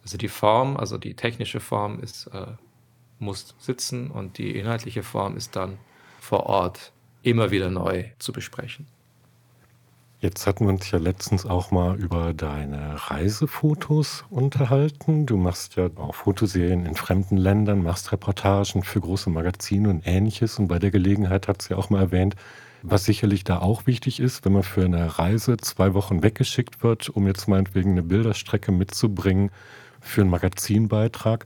Also 0.04 0.18
die 0.18 0.28
Form, 0.28 0.78
also 0.78 0.98
die 0.98 1.16
technische 1.16 1.60
Form 1.60 2.00
ist, 2.00 2.28
äh, 2.28 2.48
muss 3.20 3.56
sitzen 3.58 4.12
und 4.12 4.38
die 4.38 4.58
inhaltliche 4.58 5.02
Form 5.02 5.38
ist 5.38 5.56
dann 5.56 5.78
vor 6.20 6.46
Ort 6.48 6.92
immer 7.24 7.52
wieder 7.52 7.72
neu 7.72 8.06
zu 8.20 8.34
besprechen. 8.34 8.88
Jetzt 10.26 10.48
hatten 10.48 10.66
wir 10.66 10.74
uns 10.74 10.90
ja 10.90 10.98
letztens 10.98 11.46
auch 11.46 11.70
mal 11.70 11.96
über 11.98 12.34
deine 12.34 12.96
Reisefotos 13.12 14.26
unterhalten. 14.32 15.28
Du 15.28 15.38
machst 15.38 15.76
ja 15.76 15.92
auch 15.98 16.16
Fotoserien 16.16 16.88
in 16.88 16.96
fremden 16.96 17.38
Ländern, 17.38 17.84
machst 17.84 18.12
Reportagen 18.12 18.82
für 18.82 19.02
große 19.02 19.30
Magazine 19.30 19.88
und 19.88 20.08
ähnliches. 20.08 20.58
Und 20.58 20.68
bei 20.68 20.80
der 20.80 20.90
Gelegenheit 20.90 21.48
hat 21.48 21.62
sie 21.62 21.76
auch 21.76 21.92
mal 21.92 22.02
erwähnt, 22.02 22.36
was 22.82 23.06
sicherlich 23.06 23.44
da 23.44 23.60
auch 23.60 23.86
wichtig 23.86 24.20
ist, 24.20 24.44
wenn 24.46 24.54
man 24.54 24.64
für 24.64 24.86
eine 24.86 25.20
Reise 25.20 25.58
zwei 25.58 25.94
Wochen 25.94 26.24
weggeschickt 26.24 26.82
wird, 26.82 27.08
um 27.10 27.28
jetzt 27.28 27.48
meinetwegen 27.48 27.92
eine 27.92 28.02
Bilderstrecke 28.02 28.72
mitzubringen 28.72 29.52
für 30.02 30.22
einen 30.22 30.32
Magazinbeitrag 30.32 31.46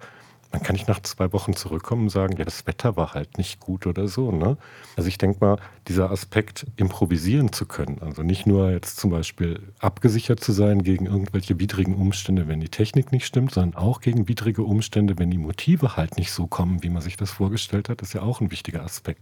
dann 0.52 0.64
kann 0.64 0.76
ich 0.76 0.88
nach 0.88 1.00
zwei 1.02 1.32
Wochen 1.32 1.56
zurückkommen 1.56 2.04
und 2.04 2.10
sagen, 2.10 2.36
ja, 2.38 2.44
das 2.44 2.66
Wetter 2.66 2.98
war 2.98 3.14
halt 3.14 3.38
nicht 3.38 3.60
gut 3.60 3.86
oder 3.86 4.08
so. 4.08 4.32
Ne? 4.32 4.58
Also 4.96 5.08
ich 5.08 5.20
denke 5.20 5.38
mal, 5.42 5.58
dieser 5.88 6.10
Aspekt, 6.10 6.66
improvisieren 6.76 7.54
zu 7.54 7.68
können, 7.68 8.02
also 8.02 8.24
nicht 8.24 8.48
nur 8.48 8.72
jetzt 8.72 8.98
zum 8.98 9.12
Beispiel 9.12 9.62
abgesichert 9.80 10.40
zu 10.40 10.52
sein 10.52 10.82
gegen 10.82 11.06
irgendwelche 11.06 11.60
widrigen 11.60 11.96
Umstände, 11.96 12.48
wenn 12.48 12.60
die 12.60 12.70
Technik 12.70 13.12
nicht 13.12 13.26
stimmt, 13.26 13.54
sondern 13.54 13.80
auch 13.80 14.02
gegen 14.02 14.28
widrige 14.28 14.64
Umstände, 14.64 15.20
wenn 15.20 15.30
die 15.30 15.38
Motive 15.38 15.96
halt 15.98 16.18
nicht 16.18 16.32
so 16.32 16.48
kommen, 16.48 16.82
wie 16.84 16.90
man 16.90 17.02
sich 17.02 17.18
das 17.18 17.30
vorgestellt 17.30 17.90
hat, 17.90 18.02
ist 18.02 18.14
ja 18.14 18.24
auch 18.24 18.42
ein 18.42 18.52
wichtiger 18.52 18.84
Aspekt. 18.84 19.22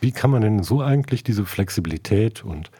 Wie 0.00 0.12
kann 0.12 0.30
man 0.30 0.42
denn 0.42 0.62
so 0.62 0.80
eigentlich 0.80 1.24
diese 1.24 1.44
Flexibilität 1.44 2.44
und 2.44 2.70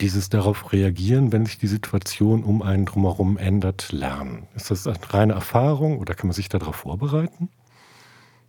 dieses 0.00 0.28
darauf 0.28 0.72
reagieren, 0.72 1.32
wenn 1.32 1.46
sich 1.46 1.58
die 1.58 1.66
Situation 1.66 2.42
um 2.42 2.62
einen 2.62 2.86
drumherum 2.86 3.36
ändert, 3.36 3.92
lernen? 3.92 4.48
Ist 4.54 4.70
das 4.70 4.86
eine 4.86 4.98
reine 5.12 5.32
Erfahrung 5.34 5.98
oder 5.98 6.14
kann 6.14 6.28
man 6.28 6.34
sich 6.34 6.48
darauf 6.48 6.76
vorbereiten? 6.76 7.48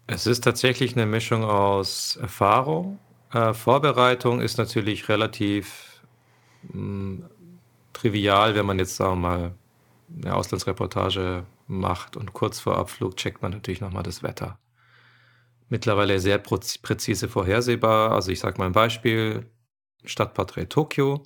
Es 0.07 0.27
ist 0.27 0.43
tatsächlich 0.43 0.95
eine 0.95 1.05
Mischung 1.05 1.43
aus 1.43 2.17
Erfahrung. 2.17 2.99
Äh, 3.33 3.53
Vorbereitung 3.53 4.41
ist 4.41 4.57
natürlich 4.57 5.09
relativ 5.09 6.01
mh, 6.63 6.73
hm, 6.73 7.25
trivial, 7.93 8.55
wenn 8.55 8.65
man 8.65 8.79
jetzt, 8.79 8.95
sagen 8.95 9.21
wir 9.21 9.29
mal, 9.29 9.51
eine 10.23 10.35
Auslandsreportage 10.35 11.45
macht 11.67 12.17
und 12.17 12.33
kurz 12.33 12.59
vor 12.59 12.77
Abflug 12.77 13.15
checkt 13.15 13.41
man 13.41 13.51
natürlich 13.51 13.81
nochmal 13.81 14.03
das 14.03 14.23
Wetter. 14.23 14.59
Mittlerweile 15.69 16.19
sehr 16.19 16.37
präzise 16.37 17.29
vorhersehbar. 17.29 18.11
Also 18.11 18.31
ich 18.31 18.39
sage 18.39 18.57
mal 18.57 18.65
ein 18.65 18.73
Beispiel, 18.73 19.45
Stadtporträt 20.03 20.65
Tokio 20.65 21.23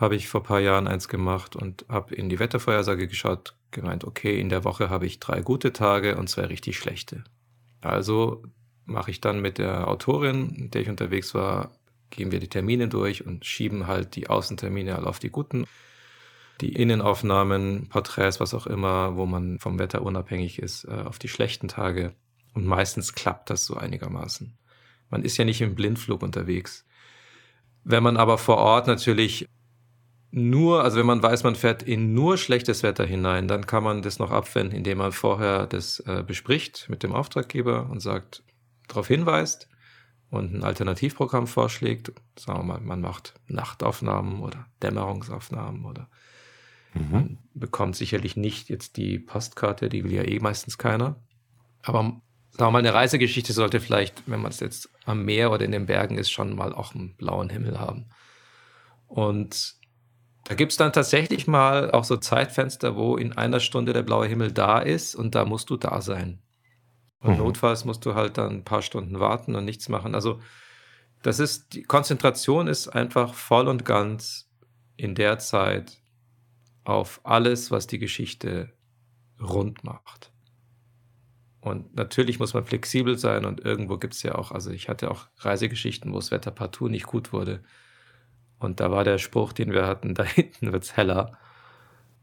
habe 0.00 0.16
ich 0.16 0.28
vor 0.28 0.40
ein 0.40 0.46
paar 0.46 0.60
Jahren 0.60 0.88
eins 0.88 1.08
gemacht 1.08 1.54
und 1.54 1.84
habe 1.88 2.14
in 2.14 2.30
die 2.30 2.38
Wettervorhersage 2.38 3.06
geschaut, 3.06 3.54
gemeint, 3.70 4.04
okay, 4.04 4.40
in 4.40 4.48
der 4.48 4.64
Woche 4.64 4.88
habe 4.88 5.04
ich 5.06 5.20
drei 5.20 5.42
gute 5.42 5.74
Tage 5.74 6.16
und 6.16 6.28
zwei 6.28 6.46
richtig 6.46 6.78
schlechte. 6.78 7.22
Also 7.82 8.42
mache 8.86 9.10
ich 9.10 9.20
dann 9.20 9.40
mit 9.40 9.58
der 9.58 9.88
Autorin, 9.88 10.54
mit 10.56 10.74
der 10.74 10.82
ich 10.82 10.88
unterwegs 10.88 11.34
war, 11.34 11.72
gehen 12.08 12.32
wir 12.32 12.40
die 12.40 12.48
Termine 12.48 12.88
durch 12.88 13.26
und 13.26 13.44
schieben 13.44 13.86
halt 13.86 14.16
die 14.16 14.28
Außentermine 14.28 14.96
alle 14.96 15.06
auf 15.06 15.18
die 15.18 15.30
guten. 15.30 15.66
Die 16.62 16.72
Innenaufnahmen, 16.72 17.88
Porträts, 17.88 18.40
was 18.40 18.54
auch 18.54 18.66
immer, 18.66 19.16
wo 19.16 19.26
man 19.26 19.58
vom 19.58 19.78
Wetter 19.78 20.02
unabhängig 20.02 20.58
ist, 20.58 20.84
äh, 20.84 21.04
auf 21.04 21.18
die 21.18 21.28
schlechten 21.28 21.68
Tage. 21.68 22.14
Und 22.54 22.66
meistens 22.66 23.14
klappt 23.14 23.50
das 23.50 23.64
so 23.64 23.76
einigermaßen. 23.76 24.58
Man 25.10 25.22
ist 25.22 25.36
ja 25.36 25.44
nicht 25.44 25.60
im 25.60 25.74
Blindflug 25.74 26.22
unterwegs. 26.22 26.84
Wenn 27.84 28.02
man 28.02 28.16
aber 28.16 28.38
vor 28.38 28.58
Ort 28.58 28.86
natürlich 28.86 29.46
nur, 30.32 30.84
also 30.84 30.98
wenn 30.98 31.06
man 31.06 31.22
weiß, 31.22 31.42
man 31.42 31.56
fährt 31.56 31.82
in 31.82 32.14
nur 32.14 32.38
schlechtes 32.38 32.82
Wetter 32.82 33.04
hinein, 33.04 33.48
dann 33.48 33.66
kann 33.66 33.82
man 33.82 34.02
das 34.02 34.18
noch 34.18 34.30
abwenden, 34.30 34.76
indem 34.76 34.98
man 34.98 35.12
vorher 35.12 35.66
das 35.66 36.00
äh, 36.00 36.22
bespricht 36.24 36.88
mit 36.88 37.02
dem 37.02 37.12
Auftraggeber 37.12 37.90
und 37.90 38.00
sagt, 38.00 38.44
darauf 38.86 39.08
hinweist 39.08 39.68
und 40.30 40.54
ein 40.54 40.64
Alternativprogramm 40.64 41.46
vorschlägt. 41.46 42.12
Sagen 42.38 42.60
wir 42.60 42.64
mal, 42.64 42.80
man 42.80 43.00
macht 43.00 43.34
Nachtaufnahmen 43.48 44.40
oder 44.40 44.66
Dämmerungsaufnahmen 44.82 45.84
oder 45.84 46.08
mhm. 46.94 47.38
bekommt 47.54 47.96
sicherlich 47.96 48.36
nicht 48.36 48.68
jetzt 48.68 48.96
die 48.96 49.18
Postkarte, 49.18 49.88
die 49.88 50.04
will 50.04 50.12
ja 50.12 50.22
eh 50.22 50.38
meistens 50.38 50.78
keiner. 50.78 51.16
Aber 51.82 52.02
sagen 52.02 52.22
wir 52.68 52.70
mal, 52.70 52.78
eine 52.78 52.94
Reisegeschichte 52.94 53.52
sollte 53.52 53.80
vielleicht, 53.80 54.22
wenn 54.26 54.42
man 54.42 54.52
es 54.52 54.60
jetzt 54.60 54.90
am 55.04 55.24
Meer 55.24 55.50
oder 55.50 55.64
in 55.64 55.72
den 55.72 55.86
Bergen 55.86 56.18
ist, 56.18 56.30
schon 56.30 56.54
mal 56.54 56.72
auch 56.72 56.94
einen 56.94 57.16
blauen 57.16 57.50
Himmel 57.50 57.80
haben. 57.80 58.10
Und 59.08 59.79
da 60.44 60.54
gibt 60.54 60.72
es 60.72 60.78
dann 60.78 60.92
tatsächlich 60.92 61.46
mal 61.46 61.90
auch 61.90 62.04
so 62.04 62.16
Zeitfenster, 62.16 62.96
wo 62.96 63.16
in 63.16 63.32
einer 63.36 63.60
Stunde 63.60 63.92
der 63.92 64.02
blaue 64.02 64.26
Himmel 64.26 64.52
da 64.52 64.78
ist 64.80 65.14
und 65.14 65.34
da 65.34 65.44
musst 65.44 65.70
du 65.70 65.76
da 65.76 66.00
sein. 66.00 66.40
Und 67.20 67.32
mhm. 67.32 67.38
notfalls 67.38 67.84
musst 67.84 68.04
du 68.06 68.14
halt 68.14 68.38
dann 68.38 68.56
ein 68.56 68.64
paar 68.64 68.82
Stunden 68.82 69.20
warten 69.20 69.54
und 69.54 69.64
nichts 69.64 69.88
machen. 69.88 70.14
Also 70.14 70.40
das 71.22 71.38
ist, 71.38 71.74
die 71.74 71.82
Konzentration 71.82 72.66
ist 72.66 72.88
einfach 72.88 73.34
voll 73.34 73.68
und 73.68 73.84
ganz 73.84 74.50
in 74.96 75.14
der 75.14 75.38
Zeit 75.38 75.98
auf 76.84 77.20
alles, 77.24 77.70
was 77.70 77.86
die 77.86 77.98
Geschichte 77.98 78.72
rund 79.40 79.84
macht. 79.84 80.32
Und 81.60 81.94
natürlich 81.94 82.38
muss 82.38 82.54
man 82.54 82.64
flexibel 82.64 83.18
sein 83.18 83.44
und 83.44 83.60
irgendwo 83.60 83.98
gibt 83.98 84.14
es 84.14 84.22
ja 84.22 84.34
auch, 84.34 84.50
also 84.50 84.70
ich 84.70 84.88
hatte 84.88 85.10
auch 85.10 85.26
Reisegeschichten, 85.38 86.10
wo 86.10 86.16
das 86.16 86.30
Wetter 86.30 86.50
partout 86.50 86.88
nicht 86.88 87.06
gut 87.06 87.34
wurde. 87.34 87.62
Und 88.60 88.78
da 88.78 88.92
war 88.92 89.02
der 89.02 89.18
Spruch, 89.18 89.52
den 89.52 89.72
wir 89.72 89.86
hatten, 89.86 90.14
da 90.14 90.22
hinten 90.22 90.72
wird's 90.72 90.96
heller. 90.96 91.32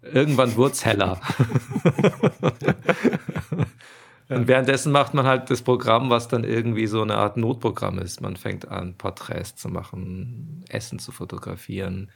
Irgendwann 0.02 0.56
wird's 0.56 0.86
heller. 0.86 1.20
Und 4.30 4.48
währenddessen 4.48 4.92
macht 4.92 5.14
man 5.14 5.26
halt 5.26 5.50
das 5.50 5.62
Programm, 5.62 6.10
was 6.10 6.28
dann 6.28 6.44
irgendwie 6.44 6.88
so 6.88 7.02
eine 7.02 7.16
Art 7.16 7.38
Notprogramm 7.38 7.98
ist. 8.00 8.20
Man 8.22 8.36
fängt 8.36 8.68
an, 8.68 8.96
Porträts 8.96 9.56
zu 9.56 9.70
machen, 9.70 10.66
Essen 10.68 11.00
zu 11.00 11.14
fotografieren, 11.14 12.12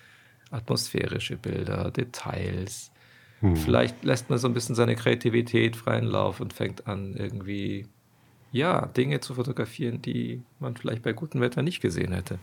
atmosphärische 0.51 1.37
Bilder, 1.37 1.89
Details. 1.89 2.91
Hm. 3.39 3.55
Vielleicht 3.55 4.03
lässt 4.03 4.29
man 4.29 4.39
so 4.39 4.47
ein 4.49 4.53
bisschen 4.53 4.75
seine 4.75 4.95
Kreativität 4.95 5.77
freien 5.77 6.05
Lauf 6.05 6.41
und 6.41 6.51
fängt 6.53 6.85
an, 6.85 7.15
irgendwie, 7.15 7.87
ja, 8.51 8.87
Dinge 8.87 9.21
zu 9.21 9.35
fotografieren, 9.35 10.01
die 10.01 10.41
man 10.59 10.75
vielleicht 10.75 11.03
bei 11.03 11.13
gutem 11.13 11.39
Wetter 11.39 11.61
nicht 11.61 11.79
gesehen 11.79 12.11
hätte. 12.11 12.39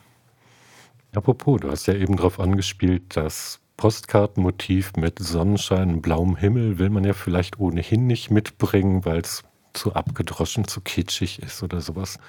Apropos, 1.19 1.59
du 1.59 1.69
hast 1.69 1.87
ja 1.89 1.95
eben 1.95 2.15
darauf 2.15 2.39
angespielt, 2.39 3.17
das 3.17 3.59
Postkartenmotiv 3.77 4.93
mit 4.95 5.19
Sonnenschein 5.19 6.01
blauem 6.01 6.37
Himmel 6.37 6.79
will 6.79 6.91
man 6.91 7.03
ja 7.03 7.13
vielleicht 7.13 7.59
ohnehin 7.59 8.07
nicht 8.07 8.31
mitbringen, 8.31 9.05
weil 9.05 9.23
es 9.23 9.43
zu 9.73 9.95
abgedroschen, 9.95 10.69
zu 10.69 10.81
kitschig 10.81 11.43
ist 11.43 11.65
oder 11.65 11.81
sowas. 11.81 12.21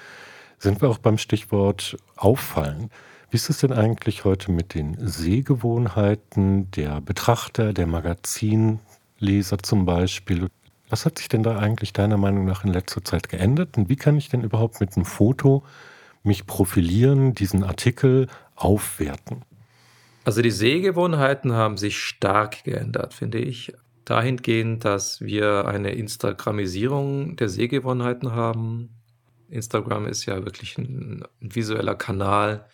Sind 0.58 0.82
wir 0.82 0.88
auch 0.88 0.98
beim 0.98 1.18
Stichwort 1.18 1.98
auffallen. 2.16 2.90
Wie 3.30 3.36
ist 3.36 3.48
es 3.48 3.58
denn 3.58 3.72
eigentlich 3.72 4.24
heute 4.24 4.50
mit 4.50 4.74
den 4.74 4.96
Sehgewohnheiten 4.98 6.68
der 6.72 7.00
Betrachter, 7.00 7.72
der 7.72 7.86
Magazinleser 7.86 9.58
zum 9.62 9.86
Beispiel? 9.86 10.48
Was 10.88 11.06
hat 11.06 11.18
sich 11.18 11.28
denn 11.28 11.44
da 11.44 11.60
eigentlich 11.60 11.92
deiner 11.92 12.16
Meinung 12.16 12.44
nach 12.44 12.64
in 12.64 12.72
letzter 12.72 13.04
Zeit 13.04 13.28
geändert? 13.28 13.76
Und 13.78 13.88
wie 13.88 13.94
kann 13.94 14.16
ich 14.16 14.30
denn 14.30 14.42
überhaupt 14.42 14.80
mit 14.80 14.96
einem 14.96 15.06
Foto 15.06 15.62
mich 16.22 16.46
profilieren, 16.46 17.34
diesen 17.34 17.64
Artikel 17.64 18.26
aufwerten? 18.60 19.44
Also 20.24 20.42
die 20.42 20.50
Sehgewohnheiten 20.50 21.52
haben 21.52 21.76
sich 21.76 21.98
stark 21.98 22.64
geändert, 22.64 23.14
finde 23.14 23.38
ich. 23.38 23.72
Dahingehend, 24.04 24.84
dass 24.84 25.20
wir 25.20 25.66
eine 25.66 25.92
Instagramisierung 25.92 27.36
der 27.36 27.48
Sehgewohnheiten 27.48 28.32
haben. 28.32 28.90
Instagram 29.48 30.06
ist 30.06 30.26
ja 30.26 30.44
wirklich 30.44 30.78
ein, 30.78 31.24
visueller 31.40 31.94
Kanal, 31.94 32.66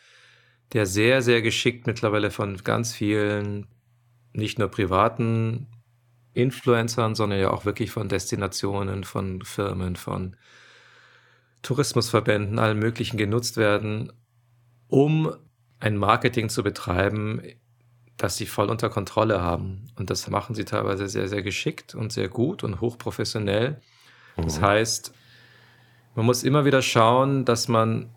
der 0.73 0.87
sehr, 0.87 1.23
sehr 1.23 1.43
geschickt 1.43 1.87
mittlerweile 1.87 2.31
von 2.31 2.57
ganz 2.59 2.93
vielen, 2.93 3.69
nicht 4.33 4.59
nur 4.59 4.69
privaten 4.69 5.69
Influencern, 6.35 7.15
sondern 7.15 7.39
ja 7.39 7.51
auch 7.51 7.65
wirklich 7.65 7.91
von 7.91 8.09
Destinationen, 8.09 9.05
von 9.05 9.43
Firmen, 9.43 9.97
von 9.97 10.37
Tourismusverbänden, 11.63 12.59
allen 12.59 12.79
möglichen 12.79 13.17
genutzt 13.17 13.57
werden, 13.57 14.13
um 14.89 15.33
ein 15.81 15.97
Marketing 15.97 16.49
zu 16.49 16.63
betreiben, 16.63 17.43
dass 18.17 18.37
sie 18.37 18.47
voll 18.47 18.71
unter 18.71 18.89
Kontrolle 18.89 19.41
haben. 19.41 19.85
Und 19.97 20.11
das 20.11 20.29
machen 20.31 20.55
sie 20.55 20.65
teilweise 20.65 21.09
sehr, 21.09 21.29
sehr 21.29 21.43
geschickt 21.43 21.95
und 21.95 22.13
sehr 22.13 22.29
gut 22.29 22.65
und 22.65 22.81
hochprofessionell. 22.81 23.81
Das 24.37 24.59
mhm. 24.59 24.65
heißt, 24.65 25.15
man 26.15 26.27
muss 26.27 26.45
immer 26.45 26.65
wieder 26.65 26.81
schauen, 26.83 27.45
dass 27.45 27.69
man 27.69 28.09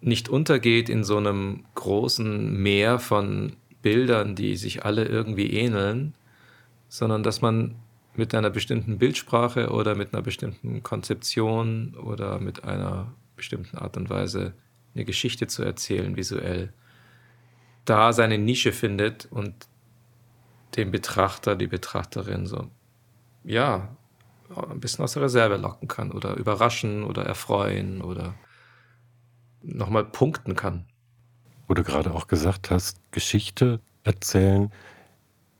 nicht 0.00 0.28
untergeht 0.28 0.88
in 0.88 1.02
so 1.02 1.16
einem 1.16 1.64
großen 1.74 2.62
Meer 2.62 2.98
von 2.98 3.56
Bildern, 3.82 4.36
die 4.36 4.56
sich 4.56 4.84
alle 4.84 5.04
irgendwie 5.04 5.52
ähneln, 5.52 6.14
sondern 6.88 7.22
dass 7.22 7.40
man 7.40 7.76
mit 8.14 8.34
einer 8.34 8.50
bestimmten 8.50 8.98
Bildsprache 8.98 9.70
oder 9.70 9.96
mit 9.96 10.14
einer 10.14 10.22
bestimmten 10.22 10.82
Konzeption 10.82 11.94
oder 11.96 12.38
mit 12.38 12.64
einer 12.64 13.12
bestimmten 13.34 13.76
Art 13.78 13.96
und 13.96 14.08
Weise 14.10 14.54
eine 14.94 15.04
Geschichte 15.04 15.48
zu 15.48 15.64
erzählen 15.64 16.16
visuell, 16.16 16.72
da 17.84 18.12
seine 18.12 18.38
Nische 18.38 18.72
findet 18.72 19.26
und 19.26 19.68
den 20.76 20.90
Betrachter, 20.90 21.56
die 21.56 21.66
Betrachterin 21.66 22.46
so, 22.46 22.68
ja, 23.44 23.96
ein 24.56 24.80
bisschen 24.80 25.04
aus 25.04 25.12
der 25.14 25.22
Reserve 25.22 25.56
locken 25.56 25.88
kann 25.88 26.12
oder 26.12 26.36
überraschen 26.36 27.04
oder 27.04 27.24
erfreuen 27.24 28.02
oder 28.02 28.34
nochmal 29.62 30.04
punkten 30.04 30.54
kann. 30.56 30.86
Wo 31.66 31.74
du 31.74 31.82
gerade 31.82 32.12
auch 32.12 32.26
gesagt 32.26 32.70
hast, 32.70 33.00
Geschichte 33.10 33.80
erzählen. 34.02 34.70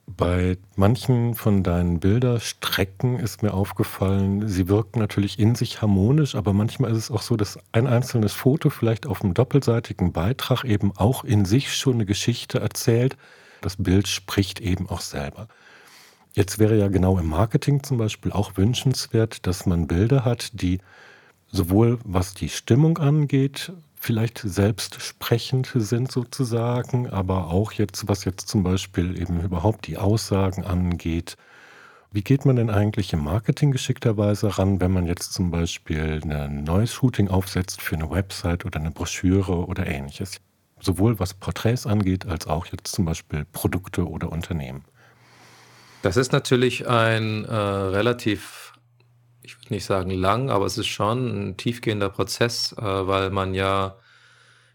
Bei 0.07 0.59
manchen 0.77 1.35
von 1.35 1.63
deinen 1.63 1.99
Bilderstrecken 1.99 3.19
ist 3.19 3.43
mir 3.43 3.55
aufgefallen, 3.55 4.47
sie 4.49 4.69
wirken 4.69 4.99
natürlich 4.99 5.39
in 5.39 5.55
sich 5.55 5.81
harmonisch, 5.81 6.35
aber 6.35 6.53
manchmal 6.53 6.91
ist 6.93 6.99
es 6.99 7.11
auch 7.11 7.23
so, 7.23 7.37
dass 7.37 7.59
ein 7.73 7.87
einzelnes 7.87 8.35
Foto 8.35 8.69
vielleicht 8.69 9.07
auf 9.07 9.23
einem 9.23 9.33
doppelseitigen 9.33 10.13
Beitrag 10.13 10.65
eben 10.65 10.93
auch 10.97 11.25
in 11.25 11.47
sich 11.47 11.75
schon 11.75 11.95
eine 11.95 12.07
Geschichte 12.07 12.61
erzählt. 12.61 13.17
Das 13.63 13.77
Bild 13.77 14.07
spricht 14.07 14.61
eben 14.61 14.91
auch 14.91 15.01
selber. 15.01 15.49
Jetzt 16.35 16.59
wäre 16.59 16.77
ja 16.77 16.89
genau 16.89 17.19
im 17.19 17.29
Marketing 17.29 17.83
zum 17.83 17.97
Beispiel 17.97 18.31
auch 18.31 18.57
wünschenswert, 18.57 19.47
dass 19.47 19.65
man 19.65 19.87
Bilder 19.87 20.25
hat, 20.25 20.61
die 20.61 20.81
sowohl 21.47 21.99
was 22.05 22.35
die 22.35 22.49
Stimmung 22.51 22.99
angeht, 22.99 23.73
vielleicht 24.05 24.39
selbstsprechend 24.45 25.73
sind 25.75 26.13
sozusagen, 26.13 27.09
aber 27.09 27.49
auch 27.49 27.73
jetzt, 27.73 28.07
was 28.07 28.27
jetzt 28.27 28.49
zum 28.49 28.63
Beispiel 28.63 29.19
eben 29.19 29.41
überhaupt 29.41 29.87
die 29.87 29.97
Aussagen 29.97 30.63
angeht. 30.63 31.37
Wie 32.13 32.23
geht 32.23 32.45
man 32.45 32.57
denn 32.57 32.69
eigentlich 32.69 33.15
im 33.15 33.25
Marketing 33.25 33.73
geschickterweise 33.73 34.59
ran, 34.59 34.79
wenn 34.79 34.93
man 34.93 35.07
jetzt 35.07 35.33
zum 35.33 35.51
Beispiel 35.51 36.21
ein 36.23 36.65
neues 36.65 36.93
Shooting 36.93 37.29
aufsetzt 37.29 37.81
für 37.81 37.97
eine 37.97 38.11
Website 38.11 38.67
oder 38.67 38.79
eine 38.79 38.91
Broschüre 38.91 39.67
oder 39.67 39.87
ähnliches? 39.87 40.39
Sowohl 40.81 41.19
was 41.19 41.33
Porträts 41.33 41.87
angeht, 41.87 42.27
als 42.27 42.47
auch 42.47 42.67
jetzt 42.67 42.95
zum 42.95 43.07
Beispiel 43.07 43.47
Produkte 43.53 44.07
oder 44.07 44.31
Unternehmen. 44.31 44.85
Das 46.03 46.19
ist 46.19 46.33
natürlich 46.33 46.87
ein 46.87 47.47
äh, 47.47 47.55
relativ, 47.55 48.64
nicht 49.71 49.85
sagen 49.85 50.11
lang, 50.11 50.51
aber 50.51 50.67
es 50.67 50.79
ist 50.79 50.87
schon 50.87 51.51
ein 51.51 51.57
tiefgehender 51.57 52.09
Prozess, 52.11 52.73
äh, 52.79 52.83
weil 52.83 53.31
man 53.31 53.55
ja, 53.55 53.97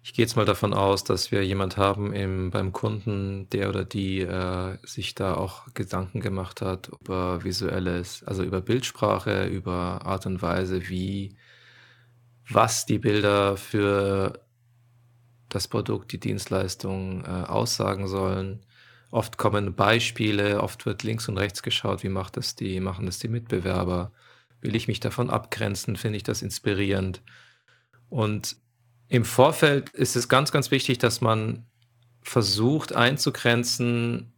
ich 0.04 0.14
gehe 0.14 0.24
jetzt 0.24 0.36
mal 0.36 0.46
davon 0.46 0.74
aus, 0.74 1.04
dass 1.04 1.32
wir 1.32 1.46
jemand 1.46 1.78
haben 1.78 2.14
im, 2.14 2.52
beim 2.52 2.74
Kunden, 2.74 3.50
der 3.50 3.70
oder 3.70 3.86
die 3.86 4.22
äh, 4.22 4.78
sich 4.84 5.16
da 5.16 5.36
auch 5.36 5.74
Gedanken 5.74 6.22
gemacht 6.22 6.62
hat 6.62 6.90
über 7.02 7.44
visuelles, 7.44 8.24
also 8.26 8.44
über 8.44 8.62
Bildsprache, 8.62 9.46
über 9.48 10.06
Art 10.06 10.26
und 10.26 10.42
Weise, 10.42 10.90
wie, 10.90 11.36
was 12.50 12.86
die 12.86 13.00
Bilder 13.00 13.58
für 13.58 14.40
das 15.50 15.68
Produkt, 15.68 16.12
die 16.12 16.20
Dienstleistung 16.20 17.26
äh, 17.26 17.28
aussagen 17.28 18.08
sollen 18.08 18.66
Oft 19.12 19.38
kommen 19.38 19.74
Beispiele, 19.74 20.62
oft 20.62 20.86
wird 20.86 21.04
links 21.04 21.28
und 21.28 21.38
rechts 21.40 21.64
geschaut, 21.64 22.04
wie 22.04 22.10
macht 22.10 22.38
das 22.38 22.56
die, 22.56 22.80
machen 22.80 23.08
das 23.08 23.18
die 23.18 23.28
Mitbewerber? 23.28 24.12
Will 24.62 24.76
ich 24.76 24.88
mich 24.88 25.00
davon 25.00 25.30
abgrenzen? 25.30 25.96
Finde 25.96 26.18
ich 26.18 26.24
das 26.24 26.42
inspirierend? 26.42 27.22
Und 28.10 28.58
im 29.08 29.26
Vorfeld 29.26 29.90
ist 29.90 30.16
es 30.16 30.30
ganz, 30.30 30.52
ganz 30.52 30.72
wichtig, 30.72 30.98
dass 30.98 31.22
man 31.22 31.66
versucht 32.22 32.94
einzugrenzen, 32.94 34.34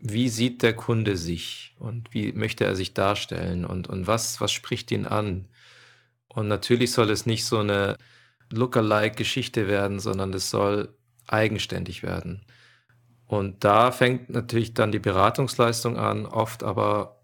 wie 0.00 0.28
sieht 0.28 0.62
der 0.62 0.74
Kunde 0.74 1.16
sich 1.16 1.76
und 1.78 2.12
wie 2.12 2.32
möchte 2.32 2.64
er 2.64 2.74
sich 2.74 2.94
darstellen 2.94 3.64
und, 3.64 3.88
und 3.88 4.06
was, 4.06 4.40
was 4.40 4.50
spricht 4.50 4.90
ihn 4.90 5.06
an. 5.06 5.48
Und 6.28 6.48
natürlich 6.48 6.92
soll 6.92 7.10
es 7.10 7.26
nicht 7.26 7.44
so 7.44 7.58
eine 7.58 7.96
Lookalike-Geschichte 8.50 9.68
werden, 9.68 10.00
sondern 10.00 10.32
es 10.32 10.50
soll 10.50 10.94
eigenständig 11.26 12.02
werden. 12.02 12.42
Und 13.26 13.62
da 13.62 13.92
fängt 13.92 14.30
natürlich 14.30 14.74
dann 14.74 14.90
die 14.90 14.98
Beratungsleistung 14.98 15.96
an, 15.96 16.26
oft 16.26 16.64
aber 16.64 17.19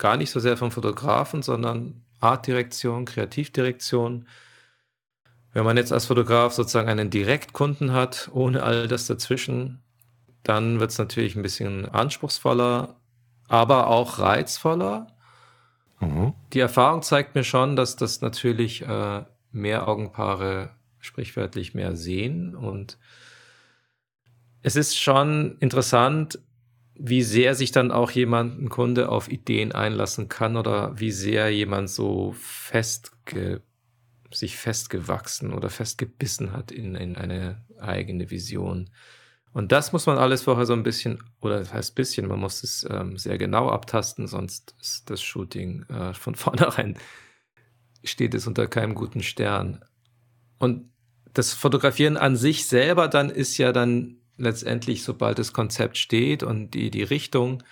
gar 0.00 0.16
nicht 0.16 0.30
so 0.30 0.40
sehr 0.40 0.56
vom 0.56 0.72
Fotografen, 0.72 1.42
sondern 1.42 2.02
Artdirektion, 2.18 3.04
Kreativdirektion. 3.04 4.26
Wenn 5.52 5.64
man 5.64 5.76
jetzt 5.76 5.92
als 5.92 6.06
Fotograf 6.06 6.52
sozusagen 6.52 6.88
einen 6.88 7.10
Direktkunden 7.10 7.92
hat, 7.92 8.30
ohne 8.32 8.62
all 8.62 8.88
das 8.88 9.06
dazwischen, 9.06 9.82
dann 10.42 10.80
wird 10.80 10.90
es 10.90 10.98
natürlich 10.98 11.36
ein 11.36 11.42
bisschen 11.42 11.86
anspruchsvoller, 11.86 12.96
aber 13.46 13.88
auch 13.88 14.18
reizvoller. 14.18 15.06
Mhm. 16.00 16.32
Die 16.54 16.60
Erfahrung 16.60 17.02
zeigt 17.02 17.34
mir 17.34 17.44
schon, 17.44 17.76
dass 17.76 17.96
das 17.96 18.22
natürlich 18.22 18.82
äh, 18.82 19.24
mehr 19.52 19.86
Augenpaare 19.86 20.70
sprichwörtlich 20.98 21.74
mehr 21.74 21.94
sehen 21.94 22.56
und 22.56 22.96
es 24.62 24.76
ist 24.76 24.98
schon 24.98 25.56
interessant, 25.60 26.38
wie 27.02 27.22
sehr 27.22 27.54
sich 27.54 27.72
dann 27.72 27.90
auch 27.90 28.10
jemand, 28.10 28.60
ein 28.60 28.68
Kunde 28.68 29.08
auf 29.08 29.30
Ideen 29.30 29.72
einlassen 29.72 30.28
kann 30.28 30.58
oder 30.58 31.00
wie 31.00 31.12
sehr 31.12 31.48
jemand 31.48 31.88
so 31.88 32.34
festge, 32.38 33.62
sich 34.30 34.58
festgewachsen 34.58 35.54
oder 35.54 35.70
festgebissen 35.70 36.52
hat 36.52 36.70
in, 36.70 36.94
in 36.94 37.16
eine 37.16 37.64
eigene 37.80 38.30
Vision. 38.30 38.90
Und 39.52 39.72
das 39.72 39.92
muss 39.92 40.04
man 40.04 40.18
alles 40.18 40.42
vorher 40.42 40.66
so 40.66 40.74
ein 40.74 40.82
bisschen, 40.82 41.24
oder 41.40 41.58
das 41.58 41.72
heißt 41.72 41.94
bisschen, 41.94 42.28
man 42.28 42.38
muss 42.38 42.62
es 42.62 42.86
ähm, 42.88 43.16
sehr 43.16 43.38
genau 43.38 43.70
abtasten, 43.70 44.26
sonst 44.26 44.74
ist 44.78 45.08
das 45.08 45.22
Shooting 45.22 45.84
äh, 45.88 46.12
von 46.12 46.34
vornherein, 46.36 46.98
steht 48.04 48.34
es 48.34 48.46
unter 48.46 48.66
keinem 48.66 48.94
guten 48.94 49.22
Stern. 49.22 49.82
Und 50.58 50.90
das 51.32 51.54
Fotografieren 51.54 52.18
an 52.18 52.36
sich 52.36 52.66
selber 52.66 53.08
dann 53.08 53.30
ist 53.30 53.56
ja 53.56 53.72
dann 53.72 54.19
letztendlich, 54.40 55.04
sobald 55.04 55.38
das 55.38 55.52
Konzept 55.52 55.98
steht 55.98 56.42
und 56.42 56.70
die, 56.70 56.90
die 56.90 57.02
Richtung, 57.02 57.62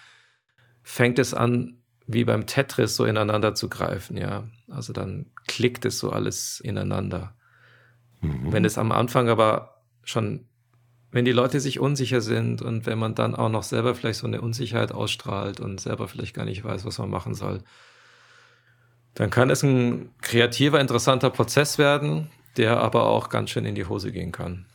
fängt 0.83 1.19
es 1.19 1.35
an, 1.35 1.79
wie 2.07 2.25
beim 2.25 2.47
Tetris 2.47 2.97
so 2.97 3.05
ineinander 3.05 3.55
zu 3.55 3.69
greifen, 3.69 4.17
ja. 4.17 4.49
Also 4.69 4.93
dann 4.93 5.27
klickt 5.47 5.85
es 5.85 5.99
so 5.99 6.11
alles 6.11 6.61
ineinander. 6.61 7.35
Mhm. 8.21 8.53
Wenn 8.53 8.65
es 8.65 8.79
am 8.79 8.93
Anfang 8.93 9.29
aber 9.29 9.83
schon, 10.05 10.47
wenn 11.11 11.25
die 11.25 11.33
Leute 11.33 11.61
sich 11.61 11.81
unsicher 11.81 12.21
sind 12.21 12.63
und 12.63 12.87
wenn 12.87 12.99
man 12.99 13.15
dann 13.15 13.35
auch 13.35 13.51
noch 13.51 13.63
selber 13.63 13.95
vielleicht 13.95 14.21
so 14.21 14.27
eine 14.27 14.41
Unsicherheit 14.41 14.93
ausstrahlt 14.93 15.61
und 15.61 15.81
selber 15.81 16.09
vielleicht 16.09 16.35
gar 16.35 16.45
nicht 16.45 16.65
weiß, 16.65 16.85
was 16.85 16.99
man 16.99 17.11
machen 17.11 17.35
soll, 17.35 17.63
dann 19.15 19.31
kann 19.31 19.51
es 19.51 19.63
ein 19.63 20.11
kreativer, 20.23 20.81
interessanter 20.81 21.31
Prozess 21.31 21.77
werden, 21.77 22.31
der 22.57 22.79
aber 22.79 23.07
auch 23.07 23.29
ganz 23.29 23.51
schön 23.51 23.65
in 23.65 23.75
die 23.75 23.87
Hose 23.87 24.13
gehen 24.13 24.33
kann. 24.33 24.67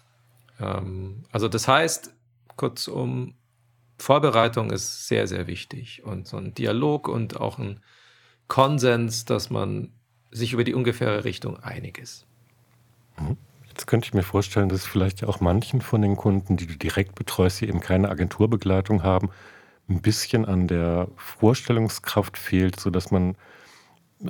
Ähm, 0.63 1.23
also 1.32 1.47
das 1.47 1.67
heißt, 1.67 2.13
kurzum, 2.56 3.36
Vorbereitung 3.97 4.71
ist 4.71 5.08
sehr, 5.08 5.28
sehr 5.28 5.47
wichtig 5.47 6.04
und 6.04 6.28
so 6.28 6.38
ein 6.38 6.54
Dialog 6.54 7.08
und 7.08 7.39
auch 7.39 7.58
ein 7.60 7.82
Konsens, 8.47 9.26
dass 9.26 9.49
man 9.49 9.91
sich 10.32 10.54
über 10.54 10.63
die 10.63 10.73
ungefähre 10.73 11.23
Richtung 11.23 11.60
einig 11.60 11.97
ist. 11.99 12.26
Mhm. 13.19 13.38
Jetzt 13.67 13.88
könnte 13.88 14.06
ich 14.06 14.13
mir 14.13 14.23
vorstellen, 14.23 14.69
dass 14.69 14.86
vielleicht 14.86 15.23
auch 15.23 15.39
manchen 15.39 15.82
von 15.82 16.04
den 16.04 16.15
Kunden, 16.15 16.58
die 16.58 16.67
du 16.67 16.76
direkt 16.76 17.15
betreust, 17.15 17.62
die 17.62 17.67
eben 17.67 17.80
keine 17.80 18.10
Agenturbegleitung 18.10 19.02
haben, 19.02 19.32
ein 19.89 19.99
bisschen 19.99 20.45
an 20.45 20.67
der 20.67 21.08
Vorstellungskraft 21.15 22.38
fehlt, 22.38 22.80
sodass 22.80 23.10
man, 23.10 23.36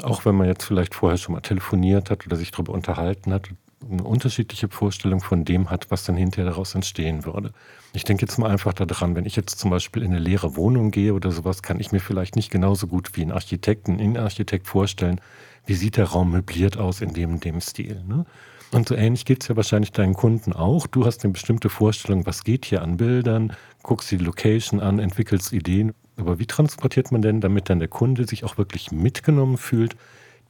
auch 0.01 0.23
wenn 0.23 0.35
man 0.35 0.47
jetzt 0.47 0.63
vielleicht 0.63 0.95
vorher 0.95 1.17
schon 1.17 1.33
mal 1.35 1.41
telefoniert 1.41 2.09
hat 2.09 2.25
oder 2.25 2.37
sich 2.37 2.51
darüber 2.51 2.71
unterhalten 2.71 3.33
hat, 3.33 3.49
eine 3.89 4.03
unterschiedliche 4.03 4.69
Vorstellung 4.69 5.21
von 5.21 5.45
dem 5.45 5.69
hat, 5.69 5.91
was 5.91 6.03
dann 6.03 6.15
hinterher 6.15 6.49
daraus 6.49 6.75
entstehen 6.75 7.25
würde. 7.25 7.51
Ich 7.93 8.03
denke 8.03 8.25
jetzt 8.25 8.37
mal 8.37 8.49
einfach 8.49 8.73
daran, 8.73 9.15
wenn 9.15 9.25
ich 9.25 9.35
jetzt 9.35 9.59
zum 9.59 9.69
Beispiel 9.69 10.03
in 10.03 10.11
eine 10.11 10.19
leere 10.19 10.55
Wohnung 10.55 10.91
gehe 10.91 11.13
oder 11.13 11.31
sowas, 11.31 11.61
kann 11.61 11.79
ich 11.79 11.91
mir 11.91 11.99
vielleicht 11.99 12.35
nicht 12.35 12.51
genauso 12.51 12.87
gut 12.87 13.15
wie 13.15 13.21
ein 13.21 13.31
Architekt, 13.31 13.87
ein 13.87 13.99
Innenarchitekt 13.99 14.67
vorstellen, 14.67 15.21
wie 15.65 15.75
sieht 15.75 15.97
der 15.97 16.05
Raum 16.05 16.31
möbliert 16.31 16.77
aus 16.77 17.01
in 17.01 17.13
dem 17.13 17.39
dem 17.39 17.61
Stil. 17.61 18.03
Ne? 18.07 18.25
Und 18.71 18.87
so 18.87 18.95
ähnlich 18.95 19.25
geht 19.25 19.43
es 19.43 19.49
ja 19.49 19.55
wahrscheinlich 19.55 19.91
deinen 19.91 20.15
Kunden 20.15 20.51
auch. 20.51 20.87
Du 20.87 21.05
hast 21.05 21.23
eine 21.23 21.33
bestimmte 21.33 21.69
Vorstellung, 21.69 22.25
was 22.25 22.43
geht 22.43 22.65
hier 22.65 22.81
an 22.81 22.97
Bildern, 22.97 23.53
guckst 23.83 24.09
die 24.09 24.17
Location 24.17 24.79
an, 24.79 24.97
entwickelst 24.97 25.53
Ideen. 25.53 25.93
Aber 26.17 26.39
wie 26.39 26.47
transportiert 26.47 27.11
man 27.11 27.21
denn, 27.21 27.39
damit 27.39 27.69
dann 27.69 27.77
der 27.77 27.87
Kunde 27.87 28.25
sich 28.25 28.43
auch 28.43 28.57
wirklich 28.57 28.91
mitgenommen 28.91 29.57
fühlt, 29.57 29.95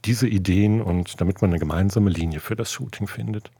diese 0.04 0.28
Ideen 0.28 0.80
und 0.82 1.20
damit 1.20 1.40
man 1.40 1.50
eine 1.50 1.58
gemeinsame 1.58 2.10
Linie 2.10 2.40
für 2.40 2.56
das 2.56 2.72
Shooting 2.72 3.06
findet. 3.06 3.50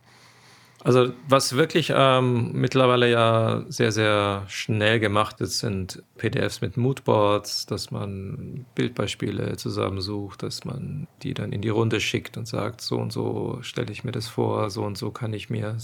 Also 0.85 1.15
was 1.27 1.57
wirklich 1.57 1.91
ähm, 1.97 2.53
mittlerweile 2.53 3.11
ja 3.11 3.65
sehr, 3.69 3.91
sehr 3.91 4.45
schnell 4.49 5.01
gemacht 5.01 5.41
ist, 5.41 5.61
sind 5.61 6.03
PDFs 6.19 6.61
mit 6.61 6.77
Moodboards, 6.77 7.65
dass 7.65 7.91
man 7.91 8.67
Bildbeispiele 8.75 9.57
zusammensucht, 9.57 10.43
dass 10.43 10.67
man 10.67 11.07
die 11.23 11.33
dann 11.33 11.53
in 11.53 11.63
die 11.63 11.71
Runde 11.71 12.01
schickt 12.01 12.37
und 12.37 12.47
sagt, 12.47 12.83
so 12.83 12.99
und 12.99 13.15
so 13.15 13.61
stelle 13.63 13.93
ich 13.93 14.05
mir 14.05 14.13
das 14.13 14.29
vor, 14.29 14.69
so 14.69 14.83
und 14.83 14.99
so 14.99 15.11
kann 15.11 15.33
ich 15.33 15.49
mir 15.49 15.79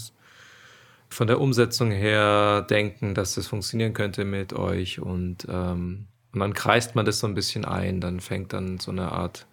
von 1.09 1.25
der 1.25 1.41
Umsetzung 1.41 1.89
her 1.89 2.61
denken, 2.69 3.15
dass 3.15 3.33
das 3.33 3.47
funktionieren 3.47 3.93
könnte 3.93 4.23
mit 4.23 4.53
euch 4.53 4.99
und, 4.99 5.47
ähm, 5.49 6.05
und 6.31 6.39
dann 6.39 6.53
kreist 6.53 6.95
man 6.95 7.07
das 7.07 7.17
so 7.17 7.25
ein 7.25 7.33
bisschen 7.33 7.65
ein, 7.65 8.01
dann 8.01 8.19
fängt 8.19 8.53
dann 8.53 8.77
so 8.77 8.91
eine 8.91 9.11
Art 9.11 9.47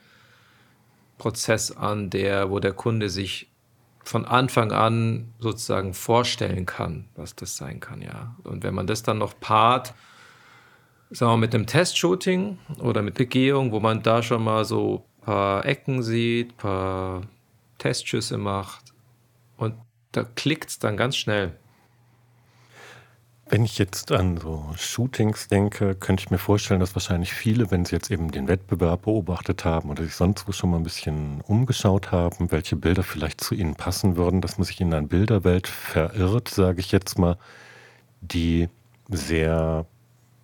Prozess 1.18 1.70
an, 1.76 2.11
der, 2.11 2.50
wo 2.50 2.61
der 2.61 2.72
Kunde 2.72 3.11
sich 3.11 3.50
von 4.04 4.24
Anfang 4.24 4.72
an 4.72 5.35
sozusagen 5.38 5.92
vorstellen 5.92 6.64
kann, 6.64 7.09
was 7.14 7.35
das 7.37 7.57
sein 7.57 7.81
kann, 7.81 8.00
ja. 8.00 8.35
Und 8.44 8.64
wenn 8.64 8.74
man 8.74 8.87
das 8.87 9.02
dann 9.02 9.18
noch 9.18 9.38
paart, 9.38 9.92
sagen 11.11 11.33
wir 11.33 11.37
mit 11.37 11.54
einem 11.54 11.66
Testshooting 11.66 12.59
oder 12.81 13.02
mit 13.02 13.14
Begehung, 13.14 13.72
wo 13.72 13.81
man 13.81 14.02
da 14.02 14.22
schon 14.22 14.42
mal 14.44 14.64
so 14.64 15.04
ein 15.18 15.24
paar 15.24 15.66
Ecken 15.66 16.02
sieht, 16.02 16.52
ein 16.52 16.57
paar 16.57 17.22
Testschüsse 17.76 18.38
macht 18.38 18.94
und 19.57 19.74
da 20.12 20.24
klickt 20.24 20.70
es 20.70 20.78
dann 20.78 20.96
ganz 20.96 21.16
schnell. 21.16 21.59
Wenn 23.50 23.64
ich 23.64 23.78
jetzt 23.78 24.12
an 24.12 24.37
so 24.37 24.66
Shootings 24.76 25.48
denke, 25.48 25.94
könnte 25.94 26.22
ich 26.22 26.30
mir 26.30 26.37
vorstellen, 26.37 26.80
dass 26.80 26.94
wahrscheinlich 26.94 27.32
viele, 27.32 27.70
wenn 27.70 27.87
sie 27.87 27.94
jetzt 27.94 28.11
eben 28.11 28.30
den 28.30 28.46
Wettbewerb 28.46 29.02
beobachtet 29.02 29.64
haben 29.64 29.88
oder 29.88 30.04
sich 30.04 30.14
sonst 30.14 30.46
wo 30.46 30.52
schon 30.52 30.70
mal 30.70 30.76
ein 30.76 30.82
bisschen 30.82 31.40
umgeschaut 31.40 32.12
haben, 32.12 32.50
welche 32.50 32.76
Bilder 32.76 33.02
vielleicht 33.02 33.40
zu 33.40 33.54
ihnen 33.54 33.74
passen 33.74 34.16
würden, 34.16 34.42
dass 34.42 34.58
man 34.58 34.66
sich 34.66 34.82
in 34.82 34.92
eine 34.92 35.06
Bilderwelt 35.06 35.66
verirrt, 35.66 36.48
sage 36.48 36.80
ich 36.80 36.92
jetzt 36.92 37.18
mal, 37.18 37.38
die 38.20 38.68
sehr 39.08 39.87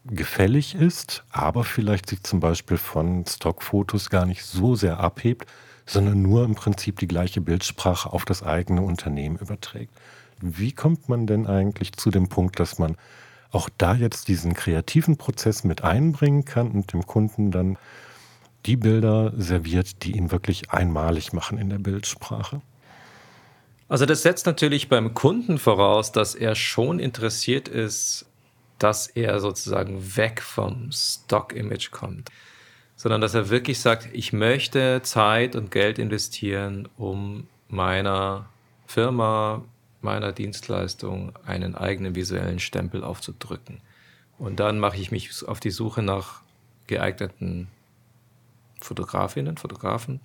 gefällig 0.06 0.74
ist, 0.74 1.24
aber 1.30 1.64
vielleicht 1.64 2.08
sich 2.08 2.22
zum 2.22 2.40
Beispiel 2.40 2.78
von 2.78 3.26
Stockfotos 3.26 4.08
gar 4.08 4.24
nicht 4.24 4.44
so 4.44 4.76
sehr 4.76 4.98
abhebt, 4.98 5.46
sondern 5.84 6.22
nur 6.22 6.44
im 6.44 6.54
Prinzip 6.54 7.00
die 7.00 7.08
gleiche 7.08 7.42
Bildsprache 7.42 8.10
auf 8.10 8.24
das 8.24 8.42
eigene 8.42 8.80
Unternehmen 8.80 9.36
überträgt. 9.36 9.92
Wie 10.40 10.72
kommt 10.72 11.08
man 11.08 11.26
denn 11.26 11.46
eigentlich 11.46 11.92
zu 11.92 12.10
dem 12.10 12.28
Punkt, 12.28 12.60
dass 12.60 12.78
man 12.78 12.96
auch 13.50 13.68
da 13.78 13.94
jetzt 13.94 14.28
diesen 14.28 14.54
kreativen 14.54 15.16
Prozess 15.16 15.64
mit 15.64 15.84
einbringen 15.84 16.44
kann 16.44 16.70
und 16.70 16.92
dem 16.92 17.06
Kunden 17.06 17.50
dann 17.50 17.78
die 18.66 18.76
Bilder 18.76 19.32
serviert, 19.36 20.02
die 20.02 20.16
ihn 20.16 20.30
wirklich 20.30 20.70
einmalig 20.70 21.32
machen 21.32 21.58
in 21.58 21.70
der 21.70 21.78
Bildsprache? 21.78 22.60
Also 23.88 24.06
das 24.06 24.22
setzt 24.22 24.46
natürlich 24.46 24.88
beim 24.88 25.14
Kunden 25.14 25.58
voraus, 25.58 26.10
dass 26.10 26.34
er 26.34 26.54
schon 26.54 26.98
interessiert 26.98 27.68
ist, 27.68 28.26
dass 28.78 29.06
er 29.06 29.40
sozusagen 29.40 30.16
weg 30.16 30.42
vom 30.42 30.90
Stock-Image 30.90 31.90
kommt, 31.90 32.30
sondern 32.96 33.20
dass 33.20 33.34
er 33.34 33.50
wirklich 33.50 33.80
sagt, 33.80 34.08
ich 34.12 34.32
möchte 34.32 35.00
Zeit 35.02 35.54
und 35.54 35.70
Geld 35.70 35.98
investieren, 35.98 36.88
um 36.96 37.46
meiner 37.68 38.46
Firma, 38.86 39.62
meiner 40.04 40.32
Dienstleistung 40.32 41.32
einen 41.44 41.74
eigenen 41.74 42.14
visuellen 42.14 42.60
Stempel 42.60 43.02
aufzudrücken. 43.02 43.80
Und 44.38 44.60
dann 44.60 44.78
mache 44.78 44.98
ich 44.98 45.10
mich 45.10 45.46
auf 45.46 45.60
die 45.60 45.70
Suche 45.70 46.02
nach 46.02 46.42
geeigneten 46.86 47.68
Fotografinnen, 48.80 49.56
Fotografen. 49.56 50.20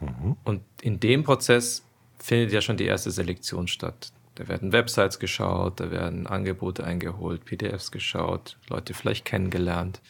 Mhm. 0.00 0.36
Und 0.44 0.62
in 0.80 1.00
dem 1.00 1.24
Prozess 1.24 1.82
findet 2.18 2.52
ja 2.52 2.60
schon 2.60 2.76
die 2.76 2.86
erste 2.86 3.10
Selektion 3.10 3.66
statt. 3.68 4.12
Da 4.36 4.48
werden 4.48 4.72
Websites 4.72 5.18
geschaut, 5.18 5.80
da 5.80 5.90
werden 5.90 6.26
Angebote 6.26 6.84
eingeholt, 6.84 7.44
PDFs 7.44 7.92
geschaut, 7.92 8.56
Leute 8.68 8.94
vielleicht 8.94 9.24
kennengelernt, 9.24 10.00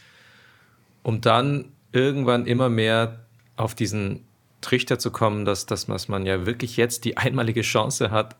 um 1.03 1.21
dann 1.21 1.73
irgendwann 1.93 2.47
immer 2.47 2.71
mehr 2.71 3.21
auf 3.57 3.75
diesen 3.75 4.25
Trichter 4.63 4.99
zu 4.99 5.11
kommen, 5.11 5.45
dass, 5.45 5.67
dass 5.67 5.89
man 5.89 6.25
ja 6.25 6.47
wirklich 6.47 6.77
jetzt 6.79 7.05
die 7.05 7.19
einmalige 7.19 7.61
Chance 7.61 8.11
hat, 8.11 8.37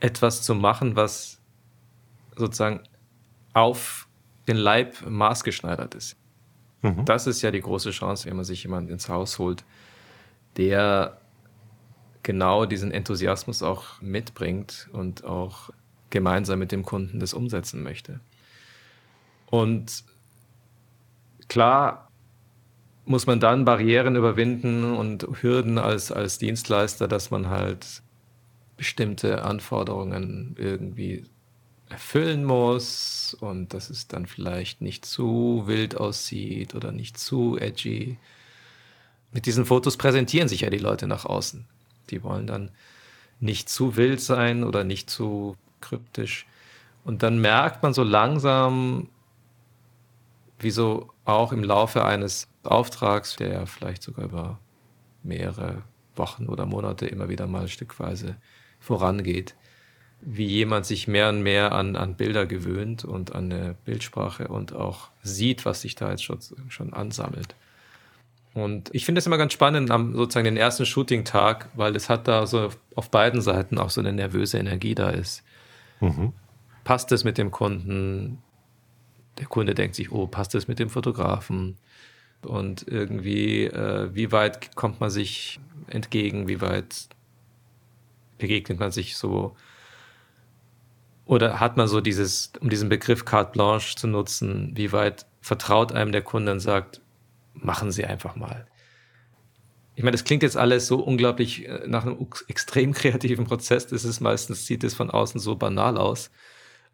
etwas 0.00 0.42
zu 0.42 0.54
machen, 0.54 0.96
was 0.96 1.40
sozusagen 2.36 2.80
auf 3.52 4.08
den 4.46 4.56
Leib 4.56 5.04
maßgeschneidert 5.06 5.94
ist. 5.94 6.16
Mhm. 6.82 7.04
Das 7.04 7.26
ist 7.26 7.42
ja 7.42 7.50
die 7.50 7.60
große 7.60 7.90
Chance, 7.90 8.28
wenn 8.28 8.36
man 8.36 8.44
sich 8.44 8.62
jemanden 8.62 8.92
ins 8.92 9.08
Haus 9.08 9.38
holt, 9.38 9.64
der 10.56 11.20
genau 12.22 12.66
diesen 12.66 12.92
Enthusiasmus 12.92 13.62
auch 13.62 14.00
mitbringt 14.00 14.88
und 14.92 15.24
auch 15.24 15.70
gemeinsam 16.10 16.58
mit 16.58 16.72
dem 16.72 16.84
Kunden 16.84 17.20
das 17.20 17.34
umsetzen 17.34 17.82
möchte. 17.82 18.20
Und 19.46 20.04
klar 21.48 22.08
muss 23.04 23.26
man 23.26 23.40
dann 23.40 23.64
Barrieren 23.64 24.16
überwinden 24.16 24.84
und 24.94 25.26
Hürden 25.40 25.78
als, 25.78 26.12
als 26.12 26.38
Dienstleister, 26.38 27.08
dass 27.08 27.30
man 27.30 27.48
halt 27.48 28.02
bestimmte 28.78 29.44
Anforderungen 29.44 30.56
irgendwie 30.56 31.26
erfüllen 31.90 32.44
muss 32.44 33.36
und 33.40 33.74
dass 33.74 33.90
es 33.90 34.08
dann 34.08 34.26
vielleicht 34.26 34.80
nicht 34.80 35.04
zu 35.04 35.64
wild 35.66 35.96
aussieht 35.96 36.74
oder 36.74 36.92
nicht 36.92 37.18
zu 37.18 37.58
edgy. 37.58 38.16
Mit 39.32 39.44
diesen 39.44 39.66
Fotos 39.66 39.98
präsentieren 39.98 40.48
sich 40.48 40.62
ja 40.62 40.70
die 40.70 40.78
Leute 40.78 41.06
nach 41.06 41.26
außen. 41.26 41.66
Die 42.08 42.22
wollen 42.22 42.46
dann 42.46 42.70
nicht 43.40 43.68
zu 43.68 43.96
wild 43.96 44.20
sein 44.20 44.64
oder 44.64 44.84
nicht 44.84 45.10
zu 45.10 45.56
kryptisch. 45.80 46.46
Und 47.04 47.22
dann 47.22 47.38
merkt 47.40 47.82
man 47.82 47.92
so 47.92 48.02
langsam, 48.02 49.08
wie 50.58 50.70
so 50.70 51.10
auch 51.24 51.52
im 51.52 51.64
Laufe 51.64 52.04
eines 52.04 52.48
Auftrags, 52.62 53.36
der 53.36 53.66
vielleicht 53.66 54.02
sogar 54.02 54.24
über 54.24 54.58
mehrere 55.22 55.82
Wochen 56.16 56.46
oder 56.46 56.66
Monate 56.66 57.06
immer 57.06 57.28
wieder 57.28 57.46
mal 57.46 57.68
stückweise 57.68 58.36
vorangeht. 58.80 59.54
Wie 60.20 60.46
jemand 60.46 60.84
sich 60.86 61.06
mehr 61.06 61.28
und 61.28 61.42
mehr 61.42 61.72
an, 61.72 61.94
an 61.94 62.16
Bilder 62.16 62.46
gewöhnt 62.46 63.04
und 63.04 63.34
an 63.34 63.52
eine 63.52 63.76
Bildsprache 63.84 64.48
und 64.48 64.74
auch 64.74 65.08
sieht, 65.22 65.64
was 65.64 65.82
sich 65.82 65.94
da 65.94 66.10
jetzt 66.10 66.24
schon, 66.24 66.38
schon 66.68 66.92
ansammelt. 66.92 67.54
Und 68.54 68.90
ich 68.92 69.04
finde 69.04 69.20
es 69.20 69.26
immer 69.26 69.38
ganz 69.38 69.52
spannend 69.52 69.90
am 69.90 70.14
sozusagen 70.14 70.46
den 70.46 70.56
ersten 70.56 70.84
Shooting-Tag, 70.84 71.68
weil 71.74 71.94
es 71.94 72.08
hat 72.08 72.26
da 72.26 72.46
so 72.46 72.70
auf 72.96 73.10
beiden 73.10 73.40
Seiten 73.40 73.78
auch 73.78 73.90
so 73.90 74.00
eine 74.00 74.12
nervöse 74.12 74.58
Energie 74.58 74.94
da 74.96 75.10
ist. 75.10 75.44
Mhm. 76.00 76.32
Passt 76.82 77.12
es 77.12 77.22
mit 77.22 77.38
dem 77.38 77.50
Kunden? 77.50 78.42
Der 79.38 79.46
Kunde 79.46 79.74
denkt 79.74 79.94
sich, 79.94 80.10
oh, 80.10 80.26
passt 80.26 80.54
es 80.56 80.66
mit 80.66 80.80
dem 80.80 80.90
Fotografen? 80.90 81.76
Und 82.42 82.86
irgendwie, 82.88 83.64
äh, 83.64 84.14
wie 84.14 84.32
weit 84.32 84.74
kommt 84.74 85.00
man 85.00 85.10
sich 85.10 85.60
entgegen? 85.88 86.48
Wie 86.48 86.60
weit 86.60 87.08
begegnet 88.38 88.78
man 88.78 88.90
sich 88.90 89.16
so 89.16 89.56
oder 91.28 91.60
hat 91.60 91.76
man 91.76 91.88
so 91.88 92.00
dieses, 92.00 92.52
um 92.58 92.70
diesen 92.70 92.88
Begriff 92.88 93.26
carte 93.26 93.52
blanche 93.52 93.96
zu 93.96 94.06
nutzen, 94.06 94.72
wie 94.74 94.92
weit 94.92 95.26
vertraut 95.42 95.92
einem 95.92 96.10
der 96.10 96.22
Kunde 96.22 96.52
und 96.52 96.60
sagt, 96.60 97.02
machen 97.52 97.92
Sie 97.92 98.06
einfach 98.06 98.34
mal. 98.34 98.66
Ich 99.94 100.02
meine, 100.02 100.12
das 100.12 100.24
klingt 100.24 100.42
jetzt 100.42 100.56
alles 100.56 100.86
so 100.86 101.00
unglaublich 101.00 101.68
äh, 101.68 101.86
nach 101.86 102.06
einem 102.06 102.26
extrem 102.46 102.92
kreativen 102.94 103.44
Prozess. 103.44 103.86
Das 103.86 104.04
ist 104.04 104.20
meistens, 104.20 104.64
sieht 104.64 104.82
es 104.84 104.94
von 104.94 105.10
außen 105.10 105.38
so 105.38 105.54
banal 105.56 105.98
aus. 105.98 106.30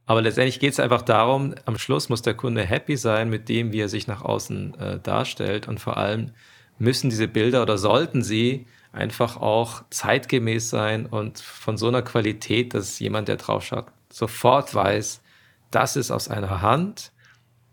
Aber 0.04 0.20
letztendlich 0.20 0.58
geht 0.58 0.72
es 0.72 0.80
einfach 0.80 1.02
darum, 1.02 1.54
am 1.64 1.78
Schluss 1.78 2.08
muss 2.08 2.22
der 2.22 2.34
Kunde 2.34 2.62
happy 2.62 2.96
sein 2.96 3.30
mit 3.30 3.48
dem, 3.48 3.70
wie 3.70 3.80
er 3.80 3.88
sich 3.88 4.08
nach 4.08 4.22
außen 4.22 4.74
äh, 4.80 5.00
darstellt. 5.00 5.68
Und 5.68 5.78
vor 5.78 5.96
allem 5.96 6.32
müssen 6.78 7.08
diese 7.08 7.28
Bilder 7.28 7.62
oder 7.62 7.78
sollten 7.78 8.22
sie 8.22 8.66
einfach 8.94 9.36
auch 9.36 9.82
zeitgemäß 9.90 10.70
sein 10.70 11.06
und 11.06 11.40
von 11.40 11.76
so 11.76 11.88
einer 11.88 12.02
Qualität, 12.02 12.74
dass 12.74 12.98
jemand, 13.00 13.28
der 13.28 13.36
drauf 13.36 13.64
schaut, 13.64 13.86
sofort 14.08 14.74
weiß, 14.74 15.20
das 15.70 15.96
ist 15.96 16.10
aus 16.10 16.28
einer 16.28 16.62
Hand, 16.62 17.12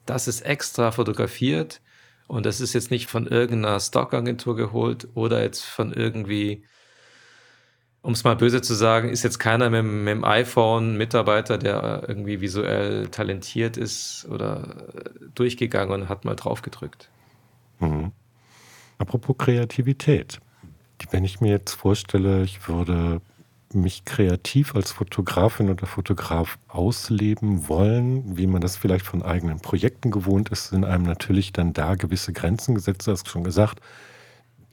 das 0.06 0.28
ist 0.28 0.42
extra 0.42 0.92
fotografiert 0.92 1.82
und 2.28 2.46
das 2.46 2.60
ist 2.60 2.74
jetzt 2.74 2.90
nicht 2.90 3.08
von 3.08 3.28
irgendeiner 3.28 3.80
Stockagentur 3.80 4.56
geholt 4.56 5.08
oder 5.14 5.44
jetzt 5.44 5.64
von 5.64 5.94
irgendwie, 5.94 6.64
um 8.02 8.14
es 8.14 8.24
mal 8.24 8.36
böse 8.36 8.64
zu 8.64 8.74
sagen, 8.74 9.10
ist 9.10 9.24
jetzt 9.24 9.38
keiner 9.38 9.70
mit, 9.70 9.84
mit 9.84 10.08
dem 10.08 10.24
iPhone 10.24 10.98
Mitarbeiter, 10.98 11.60
der 11.60 12.06
irgendwie 12.08 12.42
visuell 12.42 13.10
talentiert 13.10 13.78
ist 13.78 14.28
oder 14.28 14.88
durchgegangen 15.36 16.02
und 16.02 16.10
hat 16.10 16.26
mal 16.26 16.36
drauf 16.36 16.64
gedrückt. 16.64 17.10
Mhm. 17.80 18.12
Apropos 18.98 19.38
Kreativität. 19.38 20.40
Wenn 21.10 21.26
ich 21.26 21.42
mir 21.42 21.50
jetzt 21.50 21.74
vorstelle, 21.74 22.44
ich 22.44 22.68
würde 22.68 23.22
mich 23.74 24.06
kreativ 24.06 24.76
als 24.76 24.92
Fotografin 24.92 25.70
oder 25.70 25.86
Fotograf 25.86 26.58
ausleben 26.68 27.68
wollen, 27.68 28.38
wie 28.38 28.48
man 28.48 28.62
das 28.62 28.76
vielleicht 28.76 29.06
von 29.06 29.24
eigenen 29.24 29.60
Projekten 29.60 30.12
gewohnt 30.12 30.50
ist, 30.50 30.70
sind 30.70 30.86
einem 30.86 31.04
natürlich 31.04 31.54
dann 31.54 31.74
da 31.74 31.96
gewisse 31.96 32.34
Grenzen 32.34 32.76
gesetzt, 32.76 33.08
du 33.08 33.12
hast 33.12 33.30
schon 33.30 33.44
gesagt. 33.44 33.80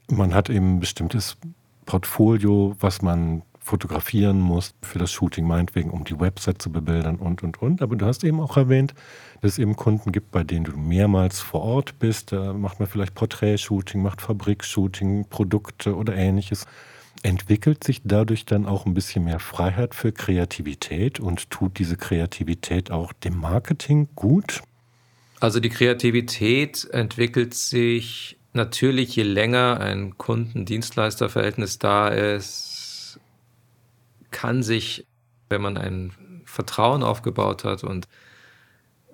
Man 0.09 0.33
hat 0.33 0.49
eben 0.49 0.75
ein 0.75 0.79
bestimmtes 0.79 1.37
Portfolio, 1.85 2.75
was 2.79 3.01
man 3.01 3.43
fotografieren 3.69 4.39
musst 4.39 4.75
für 4.81 4.97
das 4.97 5.11
Shooting, 5.11 5.45
meinetwegen, 5.45 5.91
um 5.91 6.03
die 6.03 6.19
Website 6.19 6.59
zu 6.59 6.71
bebildern 6.71 7.17
und, 7.17 7.43
und, 7.43 7.61
und. 7.61 7.83
Aber 7.83 7.95
du 7.95 8.05
hast 8.07 8.23
eben 8.23 8.39
auch 8.39 8.57
erwähnt, 8.57 8.95
dass 9.41 9.53
es 9.53 9.59
eben 9.59 9.75
Kunden 9.75 10.11
gibt, 10.11 10.31
bei 10.31 10.43
denen 10.43 10.65
du 10.65 10.75
mehrmals 10.75 11.39
vor 11.39 11.61
Ort 11.61 11.99
bist. 11.99 12.31
Da 12.31 12.53
macht 12.53 12.79
man 12.79 12.89
vielleicht 12.89 13.13
Porträtshooting, 13.13 14.01
macht 14.01 14.21
Fabrikshooting, 14.21 15.25
Produkte 15.29 15.95
oder 15.95 16.15
ähnliches. 16.15 16.65
Entwickelt 17.21 17.83
sich 17.83 18.01
dadurch 18.03 18.45
dann 18.45 18.65
auch 18.65 18.87
ein 18.87 18.95
bisschen 18.95 19.25
mehr 19.25 19.39
Freiheit 19.39 19.93
für 19.93 20.11
Kreativität 20.11 21.19
und 21.19 21.51
tut 21.51 21.77
diese 21.77 21.95
Kreativität 21.95 22.89
auch 22.89 23.13
dem 23.13 23.37
Marketing 23.37 24.07
gut? 24.15 24.63
Also 25.39 25.59
die 25.59 25.69
Kreativität 25.69 26.87
entwickelt 26.91 27.53
sich 27.53 28.37
natürlich, 28.53 29.15
je 29.15 29.23
länger 29.23 29.79
ein 29.79 30.17
Kunden-Dienstleister-Verhältnis 30.17 31.77
da 31.77 32.07
ist, 32.07 32.68
kann 34.31 34.63
sich, 34.63 35.07
wenn 35.49 35.61
man 35.61 35.77
ein 35.77 36.43
Vertrauen 36.45 37.03
aufgebaut 37.03 37.63
hat 37.63 37.83
und 37.83 38.07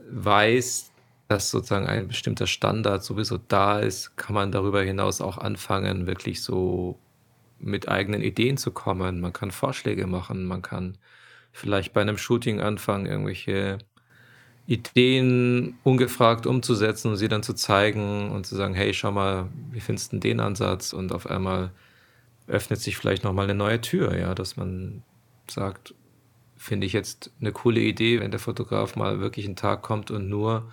weiß, 0.09 0.91
dass 1.27 1.49
sozusagen 1.49 1.87
ein 1.87 2.07
bestimmter 2.07 2.47
Standard 2.47 3.03
sowieso 3.03 3.37
da 3.37 3.79
ist, 3.79 4.15
kann 4.15 4.35
man 4.35 4.51
darüber 4.51 4.81
hinaus 4.81 5.21
auch 5.21 5.37
anfangen, 5.37 6.07
wirklich 6.07 6.43
so 6.43 6.99
mit 7.59 7.89
eigenen 7.89 8.21
Ideen 8.21 8.57
zu 8.57 8.71
kommen. 8.71 9.21
Man 9.21 9.33
kann 9.33 9.51
Vorschläge 9.51 10.07
machen, 10.07 10.45
man 10.45 10.61
kann 10.61 10.97
vielleicht 11.51 11.93
bei 11.93 12.01
einem 12.01 12.17
Shooting 12.17 12.59
anfangen, 12.59 13.05
irgendwelche 13.05 13.79
Ideen 14.67 15.77
ungefragt 15.83 16.45
umzusetzen 16.47 17.11
und 17.11 17.17
sie 17.17 17.27
dann 17.27 17.43
zu 17.43 17.53
zeigen 17.53 18.31
und 18.31 18.45
zu 18.45 18.55
sagen, 18.55 18.73
hey, 18.73 18.93
schau 18.93 19.11
mal, 19.11 19.49
wie 19.71 19.79
findest 19.79 20.13
du 20.13 20.17
den 20.17 20.39
Ansatz? 20.39 20.91
Und 20.93 21.11
auf 21.11 21.27
einmal 21.27 21.71
öffnet 22.47 22.79
sich 22.79 22.97
vielleicht 22.97 23.23
nochmal 23.23 23.45
eine 23.45 23.55
neue 23.55 23.81
Tür, 23.81 24.17
ja, 24.17 24.35
dass 24.35 24.57
man 24.57 25.03
sagt, 25.49 25.93
finde 26.57 26.87
ich 26.87 26.93
jetzt 26.93 27.31
eine 27.39 27.51
coole 27.51 27.79
Idee, 27.79 28.19
wenn 28.19 28.31
der 28.31 28.39
Fotograf 28.39 28.95
mal 28.95 29.19
wirklich 29.19 29.45
einen 29.45 29.55
Tag 29.55 29.81
kommt 29.81 30.11
und 30.11 30.29
nur 30.29 30.71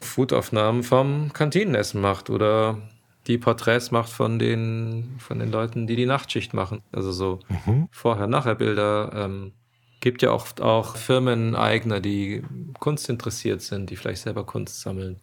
Foodaufnahmen 0.00 0.82
vom 0.82 1.32
Kantinenessen 1.32 2.00
macht 2.00 2.30
oder 2.30 2.78
die 3.26 3.38
Porträts 3.38 3.90
macht 3.92 4.10
von 4.10 4.38
den, 4.38 5.14
von 5.18 5.38
den 5.38 5.50
Leuten, 5.50 5.86
die 5.86 5.96
die 5.96 6.06
Nachtschicht 6.06 6.54
machen. 6.54 6.82
Also 6.90 7.12
so 7.12 7.40
mhm. 7.48 7.88
Vorher-Nachher-Bilder. 7.92 9.12
Ähm, 9.14 9.52
gibt 10.00 10.20
ja 10.20 10.32
oft 10.32 10.60
auch 10.60 10.96
Firmeneigner, 10.96 12.00
die 12.00 12.42
Kunst 12.80 13.08
interessiert 13.08 13.62
sind, 13.62 13.88
die 13.88 13.96
vielleicht 13.96 14.22
selber 14.22 14.44
Kunst 14.44 14.80
sammeln. 14.80 15.20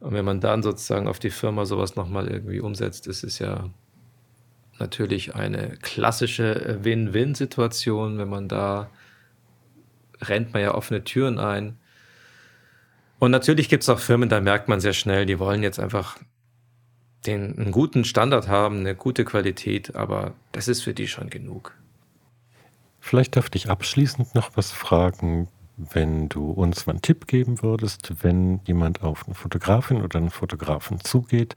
Und 0.00 0.12
wenn 0.12 0.24
man 0.24 0.40
dann 0.40 0.62
sozusagen 0.62 1.08
auf 1.08 1.18
die 1.18 1.30
Firma 1.30 1.64
sowas 1.64 1.96
nochmal 1.96 2.28
irgendwie 2.28 2.60
umsetzt, 2.60 3.06
ist 3.06 3.24
es 3.24 3.38
ja 3.38 3.68
natürlich 4.78 5.34
eine 5.34 5.76
klassische 5.82 6.78
Win-Win-Situation. 6.82 8.18
Wenn 8.18 8.28
man 8.28 8.48
da 8.48 8.90
rennt 10.20 10.52
man 10.52 10.62
ja 10.62 10.74
offene 10.74 11.04
Türen 11.04 11.38
ein. 11.38 11.78
Und 13.18 13.30
natürlich 13.30 13.68
gibt 13.68 13.82
es 13.82 13.88
auch 13.88 13.98
Firmen, 13.98 14.28
da 14.28 14.40
merkt 14.40 14.68
man 14.68 14.80
sehr 14.80 14.92
schnell, 14.92 15.26
die 15.26 15.38
wollen 15.38 15.62
jetzt 15.62 15.80
einfach 15.80 16.18
den, 17.26 17.58
einen 17.58 17.72
guten 17.72 18.04
Standard 18.04 18.48
haben, 18.48 18.78
eine 18.80 18.94
gute 18.94 19.24
Qualität, 19.24 19.96
aber 19.96 20.34
das 20.52 20.68
ist 20.68 20.82
für 20.82 20.94
die 20.94 21.08
schon 21.08 21.30
genug. 21.30 21.74
Vielleicht 23.00 23.36
darf 23.36 23.48
ich 23.54 23.68
abschließend 23.70 24.34
noch 24.34 24.56
was 24.56 24.70
fragen, 24.70 25.48
wenn 25.78 26.28
du 26.28 26.50
uns 26.50 26.86
mal 26.86 26.94
einen 26.94 27.02
Tipp 27.02 27.26
geben 27.26 27.62
würdest, 27.62 28.12
wenn 28.22 28.60
jemand 28.64 29.02
auf 29.02 29.26
eine 29.26 29.34
Fotografin 29.34 30.02
oder 30.02 30.18
einen 30.18 30.30
Fotografen 30.30 31.00
zugeht, 31.00 31.54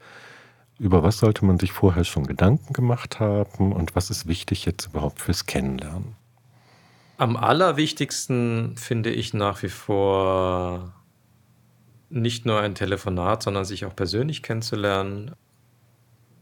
über 0.78 1.02
was 1.02 1.18
sollte 1.18 1.44
man 1.44 1.58
sich 1.58 1.72
vorher 1.72 2.04
schon 2.04 2.26
Gedanken 2.26 2.72
gemacht 2.72 3.20
haben 3.20 3.72
und 3.72 3.94
was 3.94 4.10
ist 4.10 4.26
wichtig 4.26 4.64
jetzt 4.64 4.86
überhaupt 4.86 5.20
fürs 5.20 5.46
Kennenlernen? 5.46 6.16
Am 7.18 7.36
allerwichtigsten 7.36 8.76
finde 8.76 9.10
ich 9.10 9.34
nach 9.34 9.62
wie 9.62 9.68
vor 9.68 10.92
nicht 12.10 12.46
nur 12.46 12.60
ein 12.60 12.74
Telefonat, 12.74 13.42
sondern 13.42 13.64
sich 13.64 13.84
auch 13.84 13.94
persönlich 13.94 14.42
kennenzulernen. 14.42 15.32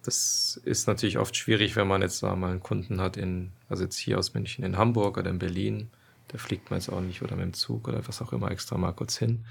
Das 0.02 0.60
ist 0.64 0.86
natürlich 0.86 1.18
oft 1.18 1.36
schwierig, 1.36 1.76
wenn 1.76 1.86
man 1.86 2.02
jetzt 2.02 2.22
mal 2.22 2.32
einen 2.32 2.60
Kunden 2.60 3.00
hat, 3.00 3.16
in, 3.16 3.52
also 3.68 3.84
jetzt 3.84 3.98
hier 3.98 4.18
aus 4.18 4.34
München 4.34 4.64
in 4.64 4.78
Hamburg 4.78 5.18
oder 5.18 5.30
in 5.30 5.38
Berlin. 5.38 5.90
Da 6.30 6.38
fliegt 6.38 6.70
man 6.70 6.78
jetzt 6.78 6.88
auch 6.88 7.00
nicht 7.00 7.22
oder 7.22 7.36
mit 7.36 7.44
dem 7.44 7.52
Zug 7.54 7.88
oder 7.88 8.06
was 8.06 8.22
auch 8.22 8.32
immer 8.32 8.50
extra 8.50 8.78
mal 8.78 8.92
kurz 8.92 9.18
hin. 9.18 9.44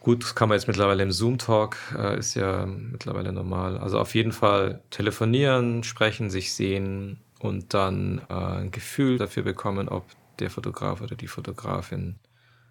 Gut, 0.00 0.24
das 0.24 0.34
kann 0.34 0.48
man 0.48 0.56
jetzt 0.58 0.66
mittlerweile 0.66 1.02
im 1.02 1.12
Zoom-Talk, 1.12 1.76
äh, 1.96 2.18
ist 2.18 2.34
ja 2.34 2.66
mittlerweile 2.66 3.32
normal. 3.32 3.78
Also 3.78 4.00
auf 4.00 4.14
jeden 4.14 4.32
Fall 4.32 4.82
telefonieren, 4.90 5.84
sprechen, 5.84 6.28
sich 6.28 6.54
sehen 6.54 7.20
und 7.38 7.72
dann 7.72 8.20
äh, 8.28 8.34
ein 8.34 8.70
Gefühl 8.70 9.18
dafür 9.18 9.44
bekommen, 9.44 9.88
ob 9.88 10.04
der 10.40 10.50
Fotograf 10.50 11.00
oder 11.02 11.14
die 11.14 11.28
Fotografin 11.28 12.16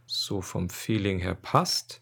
so 0.06 0.42
vom 0.42 0.70
Feeling 0.70 1.20
her 1.20 1.36
passt. 1.36 2.02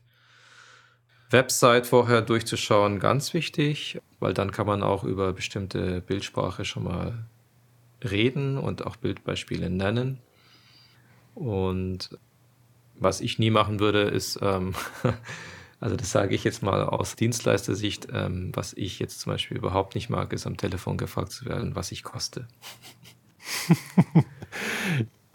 Website 1.30 1.86
vorher 1.86 2.22
durchzuschauen, 2.22 3.00
ganz 3.00 3.36
wichtig, 3.36 4.00
weil 4.20 4.34
dann 4.34 4.52
kann 4.52 4.66
man 4.66 4.82
auch 4.82 5.04
über 5.04 5.32
bestimmte 5.34 6.02
Bildsprache 6.02 6.66
schon 6.66 6.86
mal 6.86 7.26
reden 8.04 8.58
und 8.58 8.86
auch 8.86 8.96
Bildbeispiele 8.96 9.70
nennen. 9.70 10.22
Und 11.40 12.10
was 12.96 13.22
ich 13.22 13.40
nie 13.40 13.50
machen 13.50 13.80
würde, 13.80 14.02
ist, 14.02 14.40
ähm, 14.42 14.74
also 15.80 15.96
das 15.96 16.12
sage 16.12 16.36
ich 16.36 16.44
jetzt 16.44 16.62
mal 16.62 16.84
aus 16.84 17.16
Dienstleistersicht, 17.16 18.10
ähm, 18.14 18.52
was 18.54 18.74
ich 18.74 19.00
jetzt 19.00 19.22
zum 19.22 19.32
Beispiel 19.32 19.58
überhaupt 19.58 19.96
nicht 19.96 20.10
mag, 20.10 20.34
ist 20.34 20.46
am 20.46 20.58
Telefon 20.58 20.98
gefragt 20.98 21.32
zu 21.32 21.46
werden, 21.46 21.76
was 21.76 21.92
ich 21.92 22.04
koste. 22.04 22.48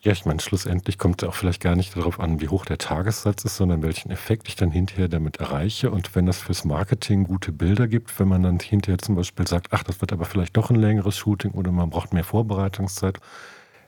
Ja, 0.05 0.13
ich 0.13 0.27
meine, 0.27 0.39
schlussendlich 0.39 0.99
kommt 0.99 1.23
es 1.23 1.29
auch 1.31 1.35
vielleicht 1.35 1.63
gar 1.63 1.75
nicht 1.77 1.97
darauf 1.97 2.21
an, 2.21 2.39
wie 2.39 2.49
hoch 2.49 2.67
der 2.67 2.77
Tagessatz 2.77 3.43
ist, 3.47 3.57
sondern 3.57 3.83
welchen 3.83 4.11
Effekt 4.11 4.49
ich 4.49 4.55
dann 4.55 4.71
hinterher 4.71 5.09
damit 5.09 5.39
erreiche. 5.39 5.91
Und 5.91 6.15
wenn 6.15 6.27
das 6.27 6.43
fürs 6.43 6.67
Marketing 6.67 7.25
gute 7.25 7.53
Bilder 7.53 7.89
gibt, 7.89 8.21
wenn 8.21 8.29
man 8.29 8.43
dann 8.43 8.59
hinterher 8.59 8.99
zum 8.99 9.15
Beispiel 9.15 9.49
sagt, 9.49 9.69
ach, 9.71 9.83
das 9.83 10.03
wird 10.03 10.13
aber 10.13 10.27
vielleicht 10.27 10.59
doch 10.59 10.69
ein 10.69 10.77
längeres 10.77 11.17
Shooting 11.17 11.53
oder 11.53 11.73
man 11.73 11.89
braucht 11.89 12.13
mehr 12.13 12.23
Vorbereitungszeit. 12.23 13.19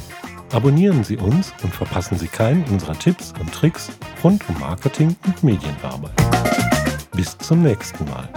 Abonnieren 0.52 1.06
Sie 1.06 1.16
uns 1.16 1.54
und 1.64 1.74
verpassen 1.74 2.18
Sie 2.18 2.28
keinen 2.28 2.66
unserer 2.66 3.00
Tipps 3.00 3.34
und 3.40 3.50
Tricks 3.54 3.90
rund 4.22 4.44
um 4.50 4.60
Marketing 4.60 5.16
und 5.26 5.42
Medienarbeit. 5.44 6.12
Bis 7.16 7.38
zum 7.38 7.64
nächsten 7.64 8.04
Mal. 8.10 8.28